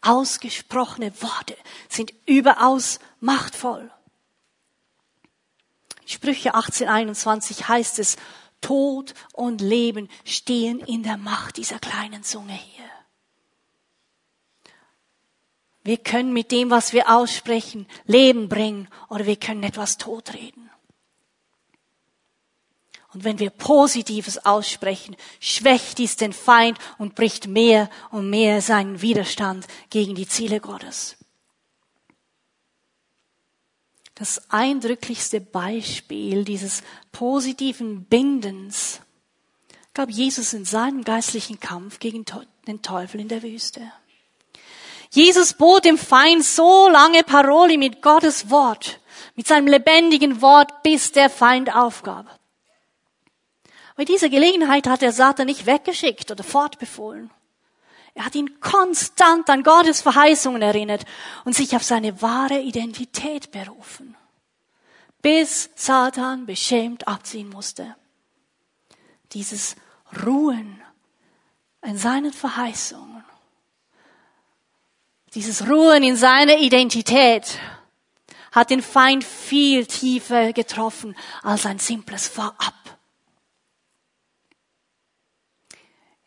[0.01, 1.57] Ausgesprochene Worte
[1.89, 3.89] sind überaus machtvoll.
[6.05, 8.17] Sprüche 1821 heißt es,
[8.62, 12.72] Tod und Leben stehen in der Macht dieser kleinen Zunge hier.
[15.84, 20.69] Wir können mit dem, was wir aussprechen, Leben bringen oder wir können etwas totreden.
[23.13, 29.02] Und wenn wir Positives aussprechen, schwächt dies den Feind und bricht mehr und mehr seinen
[29.02, 31.17] Widerstand gegen die Ziele Gottes.
[34.15, 39.02] Das eindrücklichste Beispiel dieses positiven Bindens
[39.93, 42.26] gab Jesus in seinem geistlichen Kampf gegen
[42.67, 43.91] den Teufel in der Wüste.
[45.13, 48.99] Jesus bot dem Feind so lange Paroli mit Gottes Wort,
[49.36, 52.39] mit seinem lebendigen Wort, bis der Feind aufgab.
[53.95, 57.30] Bei dieser Gelegenheit hat er Satan nicht weggeschickt oder fortbefohlen.
[58.15, 61.06] Er hat ihn konstant an Gottes Verheißungen erinnert
[61.45, 64.15] und sich auf seine wahre Identität berufen,
[65.21, 67.95] bis Satan beschämt abziehen musste.
[69.34, 69.76] Dieses
[70.26, 70.82] Ruhen
[71.84, 73.23] in seinen Verheißungen
[75.36, 77.60] dieses Ruhen in seiner Identität
[78.52, 82.73] hat den Feind viel tiefer getroffen als ein simples Vorab.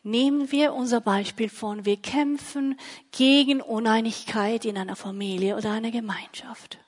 [0.03, 2.79] Nehmen wir unser Beispiel von, wir kämpfen
[3.11, 6.79] gegen Uneinigkeit in einer Familie oder einer Gemeinschaft.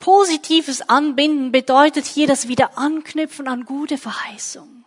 [0.00, 4.83] Positives Anbinden bedeutet hier das Wiederanknüpfen an gute Verheißungen.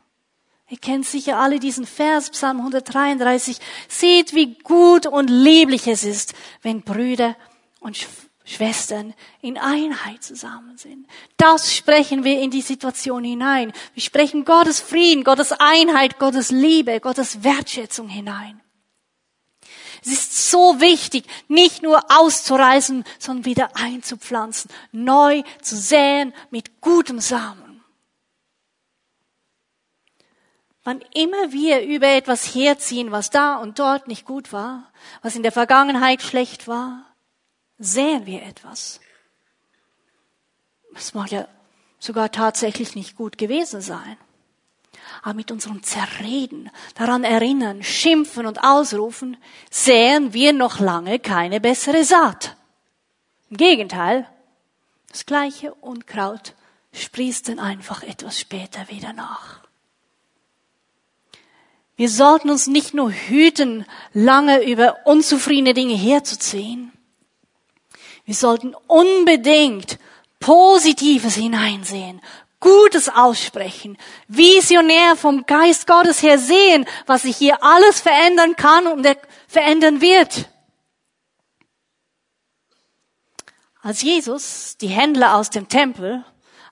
[0.70, 3.58] Ihr kennt sicher alle diesen Vers, Psalm 133.
[3.88, 7.38] Seht, wie gut und lieblich es ist, wenn Brüder
[7.80, 7.98] und
[8.44, 11.08] Schwestern in Einheit zusammen sind.
[11.38, 13.72] Das sprechen wir in die Situation hinein.
[13.94, 18.62] Wir sprechen Gottes Frieden, Gottes Einheit, Gottes Liebe, Gottes Wertschätzung hinein.
[20.06, 27.20] Es ist so wichtig, nicht nur auszureißen, sondern wieder einzupflanzen, neu zu säen mit gutem
[27.20, 27.67] Samen.
[30.88, 34.90] Wann immer wir über etwas herziehen, was da und dort nicht gut war,
[35.22, 37.04] was in der Vergangenheit schlecht war,
[37.78, 39.02] säen wir etwas.
[40.94, 41.46] Das mag ja
[42.00, 44.16] sogar tatsächlich nicht gut gewesen sein
[45.24, 49.36] aber mit unserem Zerreden, daran erinnern, schimpfen und ausrufen,
[49.70, 52.56] säen wir noch lange keine bessere Saat.
[53.50, 54.26] Im Gegenteil,
[55.10, 56.54] das gleiche Unkraut
[56.94, 59.67] sprießt dann einfach etwas später wieder nach.
[61.98, 63.84] Wir sollten uns nicht nur hüten,
[64.14, 66.94] lange über unzufriedene Dinge herzuziehen.
[68.24, 69.98] Wir sollten unbedingt
[70.40, 72.22] Positives hineinsehen,
[72.60, 79.08] Gutes aussprechen, visionär vom Geist Gottes her sehen, was sich hier alles verändern kann und
[79.48, 80.50] verändern wird.
[83.82, 86.24] Als Jesus die Händler aus dem Tempel,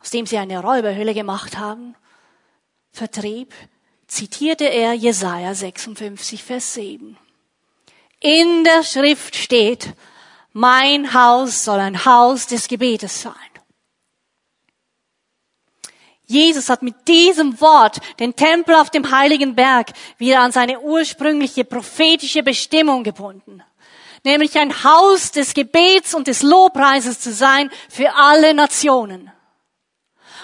[0.01, 1.95] aus dem sie eine Räuberhöhle gemacht haben,
[2.91, 3.53] vertrieb,
[4.15, 7.17] zitierte er Jesaja 56, Vers 7.
[8.21, 9.93] In der Schrift steht,
[10.53, 13.33] mein Haus soll ein Haus des Gebetes sein.
[16.27, 21.65] Jesus hat mit diesem Wort den Tempel auf dem heiligen Berg wieder an seine ursprüngliche
[21.65, 23.61] prophetische Bestimmung gebunden.
[24.23, 29.31] Nämlich ein Haus des Gebets und des Lobpreises zu sein für alle Nationen.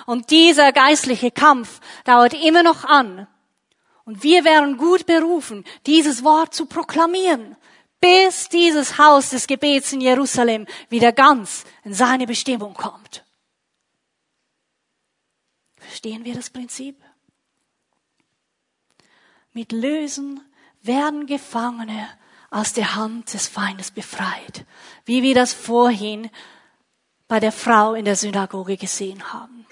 [0.05, 3.27] Und dieser geistliche Kampf dauert immer noch an.
[4.11, 7.55] Und wir wären gut berufen, dieses Wort zu proklamieren,
[8.01, 13.23] bis dieses Haus des Gebets in Jerusalem wieder ganz in seine Bestimmung kommt.
[15.77, 17.01] Verstehen wir das Prinzip?
[19.53, 20.41] Mit Lösen
[20.81, 22.09] werden Gefangene
[22.49, 24.65] aus der Hand des Feindes befreit,
[25.05, 26.29] wie wir das vorhin
[27.29, 29.65] bei der Frau in der Synagoge gesehen haben.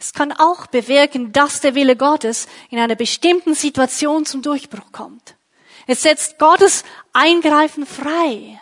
[0.00, 5.36] Es kann auch bewirken, dass der Wille Gottes in einer bestimmten Situation zum Durchbruch kommt.
[5.86, 8.58] Es setzt Gottes Eingreifen frei.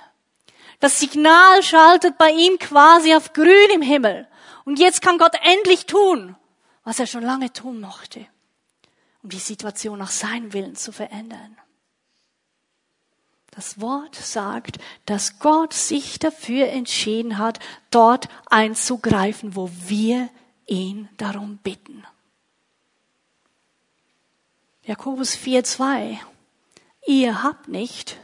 [0.81, 4.27] Das Signal schaltet bei ihm quasi auf grün im Himmel.
[4.65, 6.35] Und jetzt kann Gott endlich tun,
[6.83, 8.27] was er schon lange tun mochte,
[9.23, 11.57] um die Situation nach seinem Willen zu verändern.
[13.53, 17.61] Das Wort sagt, dass Gott sich dafür entschieden hat,
[17.91, 20.29] dort einzugreifen, wo wir
[20.69, 22.05] ihn darum bitten.
[24.85, 26.19] Jakobus 4,2
[27.07, 28.19] Ihr habt nicht,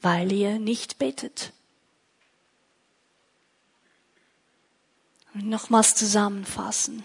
[0.00, 1.52] weil ihr nicht betet.
[5.34, 7.04] Nochmals zusammenfassen.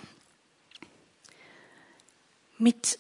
[2.57, 2.97] Mit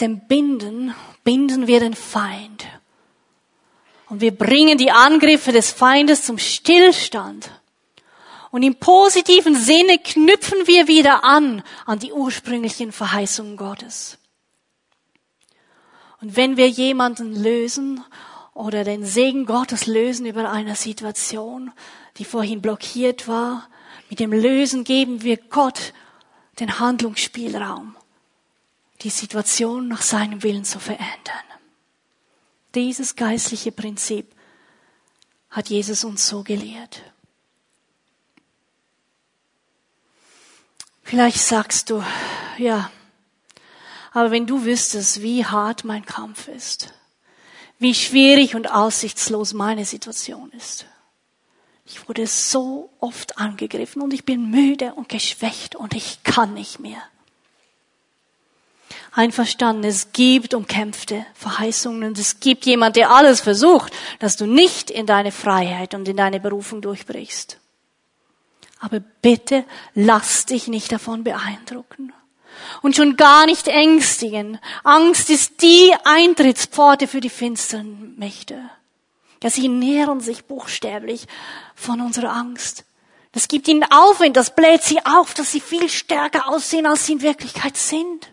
[0.00, 0.94] dem Binden
[1.24, 2.66] binden wir den Feind.
[4.08, 7.50] Und wir bringen die Angriffe des Feindes zum Stillstand.
[8.50, 14.18] Und im positiven Sinne knüpfen wir wieder an an die ursprünglichen Verheißungen Gottes.
[16.20, 18.02] Und wenn wir jemanden lösen
[18.54, 21.72] oder den Segen Gottes lösen über eine Situation,
[22.16, 23.68] die vorhin blockiert war,
[24.10, 25.92] mit dem Lösen geben wir Gott
[26.58, 27.94] den Handlungsspielraum,
[29.02, 31.08] die Situation nach seinem Willen zu verändern.
[32.74, 34.34] Dieses geistliche Prinzip
[35.50, 37.02] hat Jesus uns so gelehrt.
[41.08, 42.04] Vielleicht sagst du,
[42.58, 42.90] ja,
[44.12, 46.92] aber wenn du wüsstest, wie hart mein Kampf ist,
[47.78, 50.84] wie schwierig und aussichtslos meine Situation ist,
[51.86, 56.78] ich wurde so oft angegriffen und ich bin müde und geschwächt und ich kann nicht
[56.78, 57.00] mehr.
[59.12, 64.90] Einverstanden, es gibt umkämpfte Verheißungen und es gibt jemand, der alles versucht, dass du nicht
[64.90, 67.58] in deine Freiheit und in deine Berufung durchbrichst.
[68.80, 69.64] Aber bitte
[69.94, 72.12] lass dich nicht davon beeindrucken
[72.82, 74.58] und schon gar nicht ängstigen.
[74.84, 78.70] Angst ist die Eintrittspforte für die finsteren Mächte.
[79.42, 81.26] Ja, sie nähren sich buchstäblich
[81.74, 82.84] von unserer Angst.
[83.32, 87.12] Das gibt ihnen Aufwind, das bläht sie auf, dass sie viel stärker aussehen, als sie
[87.12, 88.32] in Wirklichkeit sind.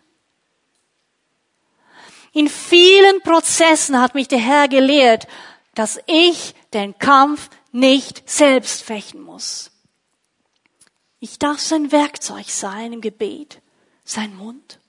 [2.32, 5.28] In vielen Prozessen hat mich der Herr gelehrt,
[5.74, 9.72] dass ich den Kampf nicht selbst fechten muss.
[11.26, 13.60] Ich darf sein Werkzeug sein im Gebet,
[14.04, 14.80] sein Mund.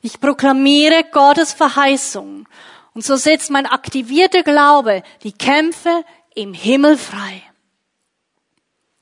[0.00, 2.48] Ich proklamiere Gottes Verheißung
[2.94, 6.04] und so setzt mein aktivierter Glaube die Kämpfe
[6.36, 7.42] im Himmel frei.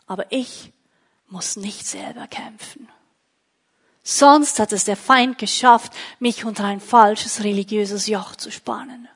[0.07, 0.73] Aber ich
[1.29, 2.89] muss nicht selber kämpfen.
[4.03, 9.07] Sonst hat es der Feind geschafft, mich unter ein falsches religiöses Joch zu spannen.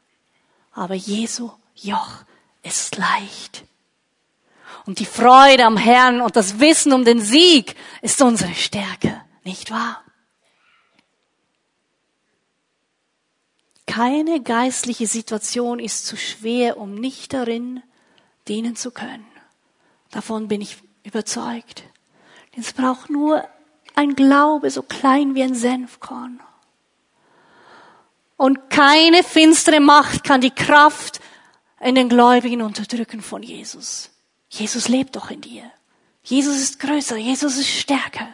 [0.73, 2.25] Aber Jesu Joch
[2.63, 3.65] ist leicht.
[4.89, 9.71] Und die Freude am Herrn und das Wissen um den Sieg ist unsere Stärke, nicht
[9.71, 10.03] wahr?
[13.87, 17.83] Keine geistliche Situation ist zu schwer, um nicht darin
[18.49, 19.27] dienen zu können.
[20.11, 21.83] Davon bin ich überzeugt.
[22.57, 23.47] Es braucht nur
[23.95, 26.41] ein Glaube so klein wie ein Senfkorn.
[28.39, 31.21] Und keine finstere Macht kann die Kraft
[31.79, 34.13] in den Gläubigen unterdrücken von Jesus.
[34.49, 35.71] Jesus lebt doch in dir.
[36.23, 38.29] Jesus ist größer, Jesus ist stärker.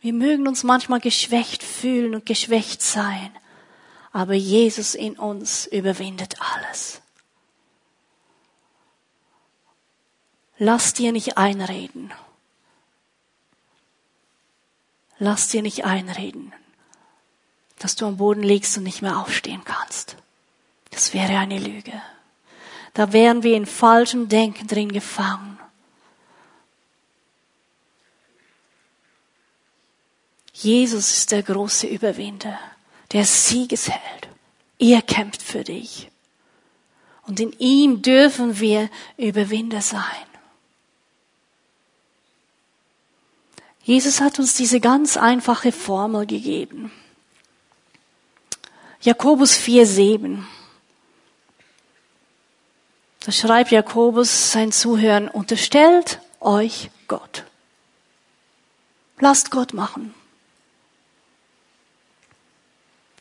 [0.00, 3.30] Wir mögen uns manchmal geschwächt fühlen und geschwächt sein,
[4.12, 7.00] aber Jesus in uns überwindet alles.
[10.58, 12.12] Lass dir nicht einreden.
[15.20, 16.52] Lass dir nicht einreden,
[17.78, 20.16] dass du am Boden liegst und nicht mehr aufstehen kannst.
[20.90, 22.00] Das wäre eine Lüge.
[22.94, 25.58] Da wären wir in falschem Denken drin gefangen.
[30.52, 32.58] Jesus ist der große Überwinder,
[33.12, 34.28] der Siegesheld.
[34.78, 36.10] Er kämpft für dich.
[37.26, 40.02] Und in ihm dürfen wir Überwinder sein.
[43.82, 46.90] Jesus hat uns diese ganz einfache Formel gegeben.
[49.00, 50.42] Jakobus 4,7.
[53.24, 57.44] Da schreibt Jakobus sein Zuhören, unterstellt euch Gott.
[59.18, 60.14] Lasst Gott machen.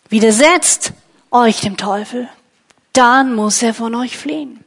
[0.10, 0.94] Widersetzt
[1.32, 2.30] euch dem Teufel,
[2.94, 4.64] dann muss er von euch fliehen.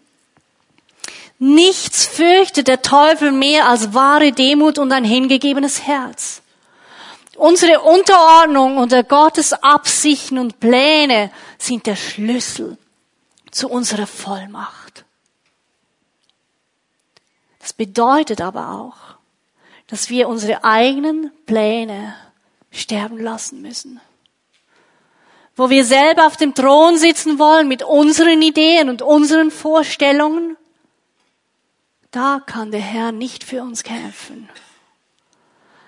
[1.39, 6.43] Nichts fürchtet der Teufel mehr als wahre Demut und ein hingegebenes Herz.
[7.37, 12.77] Unsere Unterordnung unter Gottes Absichten und Pläne sind der Schlüssel
[13.51, 14.80] zu unserer Vollmacht.
[17.71, 18.97] Das bedeutet aber auch,
[19.87, 22.17] dass wir unsere eigenen Pläne
[22.73, 24.01] sterben lassen müssen.
[25.55, 30.57] Wo wir selber auf dem Thron sitzen wollen mit unseren Ideen und unseren Vorstellungen,
[32.11, 34.49] da kann der Herr nicht für uns kämpfen.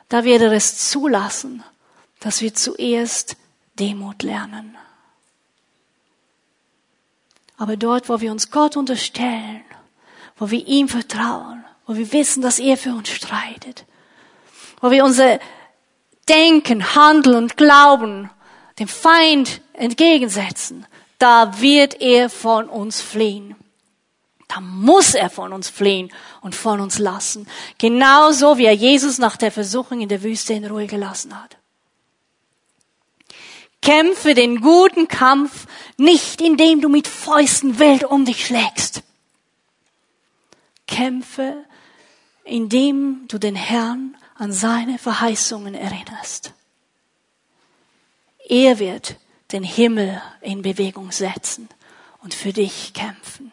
[0.09, 1.65] Da wird er es zulassen,
[2.21, 3.37] dass wir zuerst
[3.81, 4.79] Demut lernen.
[7.57, 9.65] Aber dort, wo wir uns Gott unterstellen,
[10.37, 13.85] wo wir ihm vertrauen, wo wir wissen, dass er für uns streitet,
[14.81, 15.39] wo wir unser
[16.29, 18.31] Denken, Handeln und Glauben
[18.79, 20.87] dem Feind entgegensetzen,
[21.19, 23.57] da wird er von uns fliehen.
[24.49, 26.13] Da muss er von uns fliehen
[26.43, 27.49] und von uns lassen.
[27.79, 31.57] Genauso wie er Jesus nach der Versuchung in der Wüste in Ruhe gelassen hat.
[33.81, 35.67] Kämpfe den guten Kampf
[35.97, 39.03] nicht, indem du mit Fäusten wild um dich schlägst.
[40.93, 41.65] Kämpfe,
[42.45, 46.53] indem du den Herrn an seine Verheißungen erinnerst.
[48.47, 49.17] Er wird
[49.53, 51.69] den Himmel in Bewegung setzen
[52.23, 53.53] und für dich kämpfen.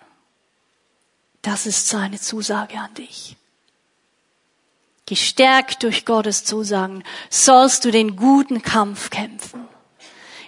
[1.41, 3.37] Das ist seine Zusage an dich.
[5.05, 9.65] Gestärkt durch Gottes Zusagen sollst du den guten Kampf kämpfen,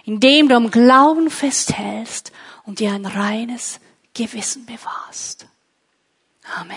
[0.04, 2.32] indem du am Glauben festhältst
[2.64, 3.80] und dir ein reines
[4.12, 5.46] Gewissen bewahrst.
[6.54, 6.76] Amen.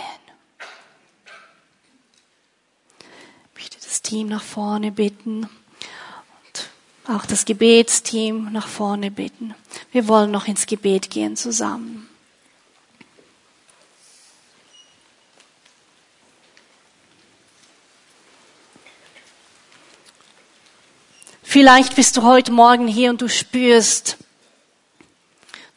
[3.50, 6.70] Ich möchte das Team nach vorne bitten und
[7.14, 9.54] auch das Gebetsteam nach vorne bitten.
[9.92, 12.10] Wir wollen noch ins Gebet gehen zusammen.
[21.44, 24.18] Vielleicht bist du heute Morgen hier und du spürst,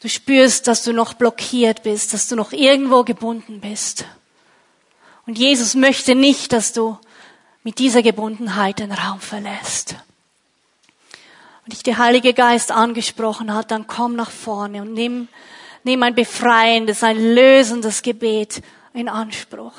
[0.01, 4.05] du spürst, dass du noch blockiert bist, dass du noch irgendwo gebunden bist.
[5.25, 6.97] Und Jesus möchte nicht, dass du
[7.63, 9.95] mit dieser Gebundenheit den Raum verlässt.
[11.65, 15.27] Und dich der Heilige Geist angesprochen hat, dann komm nach vorne und nimm,
[15.83, 18.61] nimm ein befreiendes, ein lösendes Gebet
[18.93, 19.73] in Anspruch.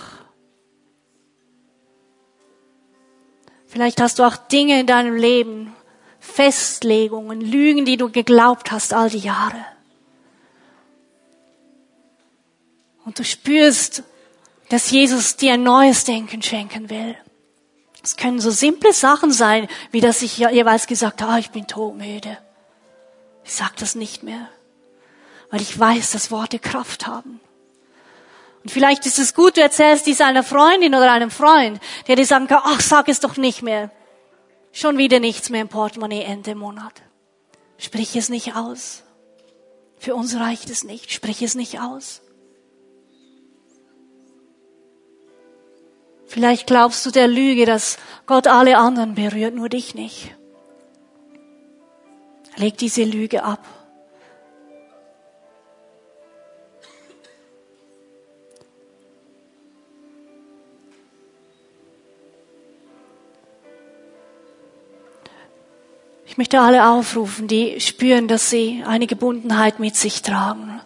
[3.66, 5.74] Vielleicht hast du auch Dinge in deinem Leben,
[6.18, 9.64] Festlegungen, Lügen, die du geglaubt hast all die Jahre.
[13.10, 14.04] Und du spürst,
[14.68, 17.16] dass Jesus dir ein neues Denken schenken will.
[18.04, 21.66] Es können so simple Sachen sein, wie dass ich jeweils gesagt habe, ah, ich bin
[21.66, 22.38] todmüde.
[23.42, 24.48] Ich sage das nicht mehr,
[25.50, 27.40] weil ich weiß, dass Worte Kraft haben.
[28.62, 32.26] Und vielleicht ist es gut, du erzählst dies einer Freundin oder einem Freund, der dir
[32.26, 33.90] sagen kann, ach, sag es doch nicht mehr.
[34.70, 37.02] Schon wieder nichts mehr im Portemonnaie Ende Monat.
[37.76, 39.02] Sprich es nicht aus.
[39.98, 41.10] Für uns reicht es nicht.
[41.10, 42.22] Sprich es nicht aus.
[46.30, 50.32] Vielleicht glaubst du der Lüge, dass Gott alle anderen berührt, nur dich nicht.
[52.54, 53.58] Leg diese Lüge ab.
[66.26, 70.80] Ich möchte alle aufrufen, die spüren, dass sie eine Gebundenheit mit sich tragen.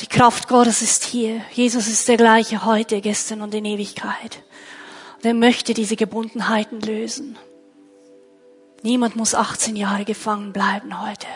[0.00, 1.42] Die Kraft Gottes ist hier.
[1.52, 4.42] Jesus ist der gleiche heute, gestern und in Ewigkeit.
[5.24, 7.38] Und möchte diese Gebundenheiten lösen.
[8.82, 11.26] Niemand muss 18 Jahre gefangen bleiben heute.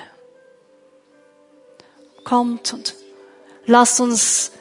[2.24, 2.94] Kommt und
[3.64, 4.52] lasst uns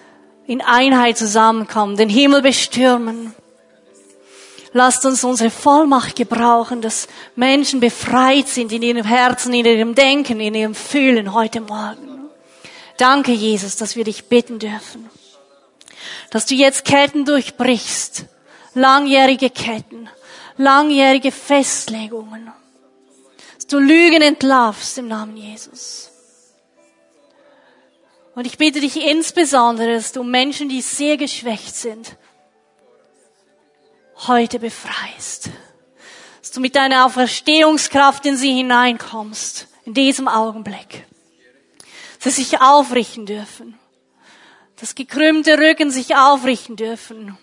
[0.46, 3.36] in Einheit zusammenkommen, den Himmel bestürmen.
[4.72, 10.40] Lasst uns unsere Vollmacht gebrauchen, dass Menschen befreit sind in ihrem Herzen, in ihrem Denken,
[10.40, 12.30] in ihrem Fühlen heute Morgen.
[12.96, 15.10] Danke, Jesus, dass wir dich bitten dürfen.
[16.30, 18.26] Dass du jetzt Ketten durchbrichst.
[18.78, 20.08] Langjährige Ketten.
[20.58, 22.52] Langjährige Festlegungen.
[23.56, 26.12] Dass du Lügen entlarvst im Namen Jesus.
[28.36, 32.18] Und ich bitte dich insbesondere, dass du Menschen, die sehr geschwächt sind,
[34.28, 35.50] heute befreist.
[36.40, 41.08] Dass du mit deiner Auferstehungskraft in sie hineinkommst, in diesem Augenblick.
[42.24, 43.80] Dass sie sich aufrichten dürfen.
[44.80, 47.40] Dass gekrümmte Rücken sich aufrichten dürfen.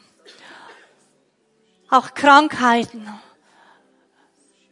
[1.95, 3.09] Auch Krankheiten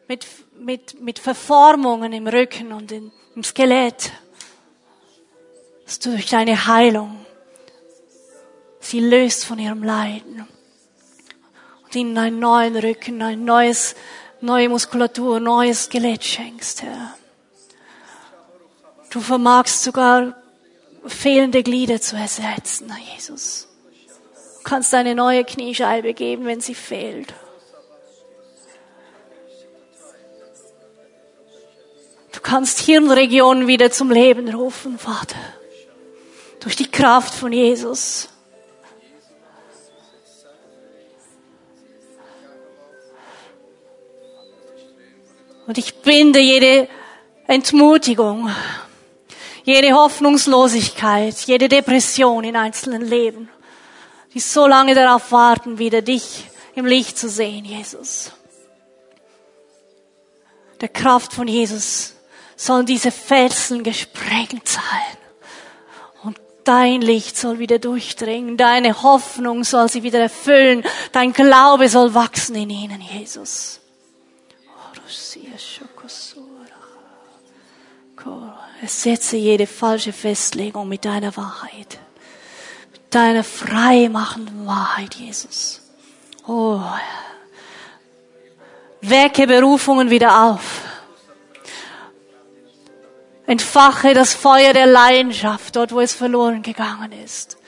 [0.08, 0.26] mit,
[0.58, 4.12] mit, mit Verformungen im Rücken und in, im Skelett.
[5.84, 7.24] Dass du durch deine Heilung
[8.80, 10.48] sie löst von ihrem Leiden
[11.94, 13.94] ihnen einen neuen Rücken, ein neues,
[14.40, 17.14] neue Muskulatur, neues Skelett schenkst, Herr.
[19.10, 20.34] Du vermagst sogar
[21.06, 23.68] fehlende Glieder zu ersetzen, Herr Jesus.
[24.64, 27.34] Kannst eine neue Kniescheibe geben, wenn sie fehlt.
[32.32, 35.36] Du kannst Hirnregionen wieder zum Leben rufen, Vater.
[36.60, 38.28] Durch die Kraft von Jesus.
[45.66, 46.88] Und ich binde jede
[47.46, 48.50] Entmutigung,
[49.64, 53.48] jede Hoffnungslosigkeit, jede Depression in einzelnen Leben,
[54.35, 58.33] die so lange darauf warten, wieder dich im Licht zu sehen, Jesus.
[60.80, 62.14] Der Kraft von Jesus
[62.57, 64.83] sollen diese Felsen gesprengt sein.
[66.22, 72.14] Und dein Licht soll wieder durchdringen, deine Hoffnung soll sie wieder erfüllen, dein Glaube soll
[72.14, 73.80] wachsen in ihnen, Jesus.
[78.80, 81.99] Ersetze jede falsche Festlegung mit deiner Wahrheit.
[83.12, 85.82] Mit deiner freimachenden Wahrheit, Jesus.
[86.46, 86.80] Oh.
[89.02, 90.80] Wecke Berufungen wieder auf.
[93.46, 97.58] Entfache das Feuer der Leidenschaft dort, wo es verloren gegangen ist.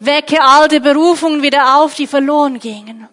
[0.00, 3.08] Wecke alte Berufungen wieder auf, die verloren gingen.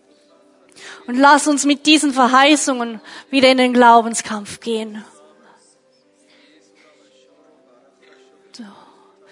[1.08, 5.06] Und lass uns mit diesen Verheißungen wieder in den Glaubenskampf gehen.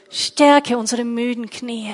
[0.10, 1.93] Stärke unsere müden Knie,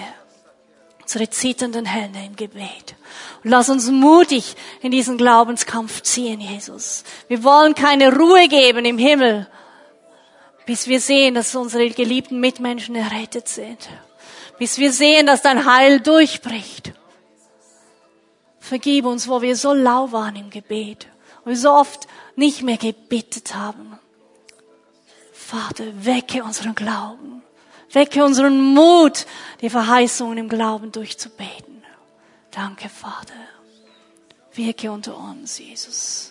[1.12, 2.96] unsere zitternden Hände im Gebet.
[3.44, 7.04] Und lass uns mutig in diesen Glaubenskampf ziehen, Jesus.
[7.28, 9.46] Wir wollen keine Ruhe geben im Himmel,
[10.66, 13.90] bis wir sehen, dass unsere geliebten Mitmenschen errettet sind.
[14.58, 16.94] Bis wir sehen, dass dein Heil durchbricht.
[18.60, 21.08] Vergib uns, wo wir so lau waren im Gebet,
[21.44, 22.08] wo wir so oft
[22.38, 24.00] nicht mehr gebetet haben.
[25.34, 27.44] Vater, wecke unseren Glauben.
[27.94, 29.26] Wecke unseren Mut,
[29.62, 31.84] die Verheißungen im Glauben durchzubeten.
[32.52, 33.34] Danke, Vater.
[34.54, 36.31] Wirke unter uns, Jesus.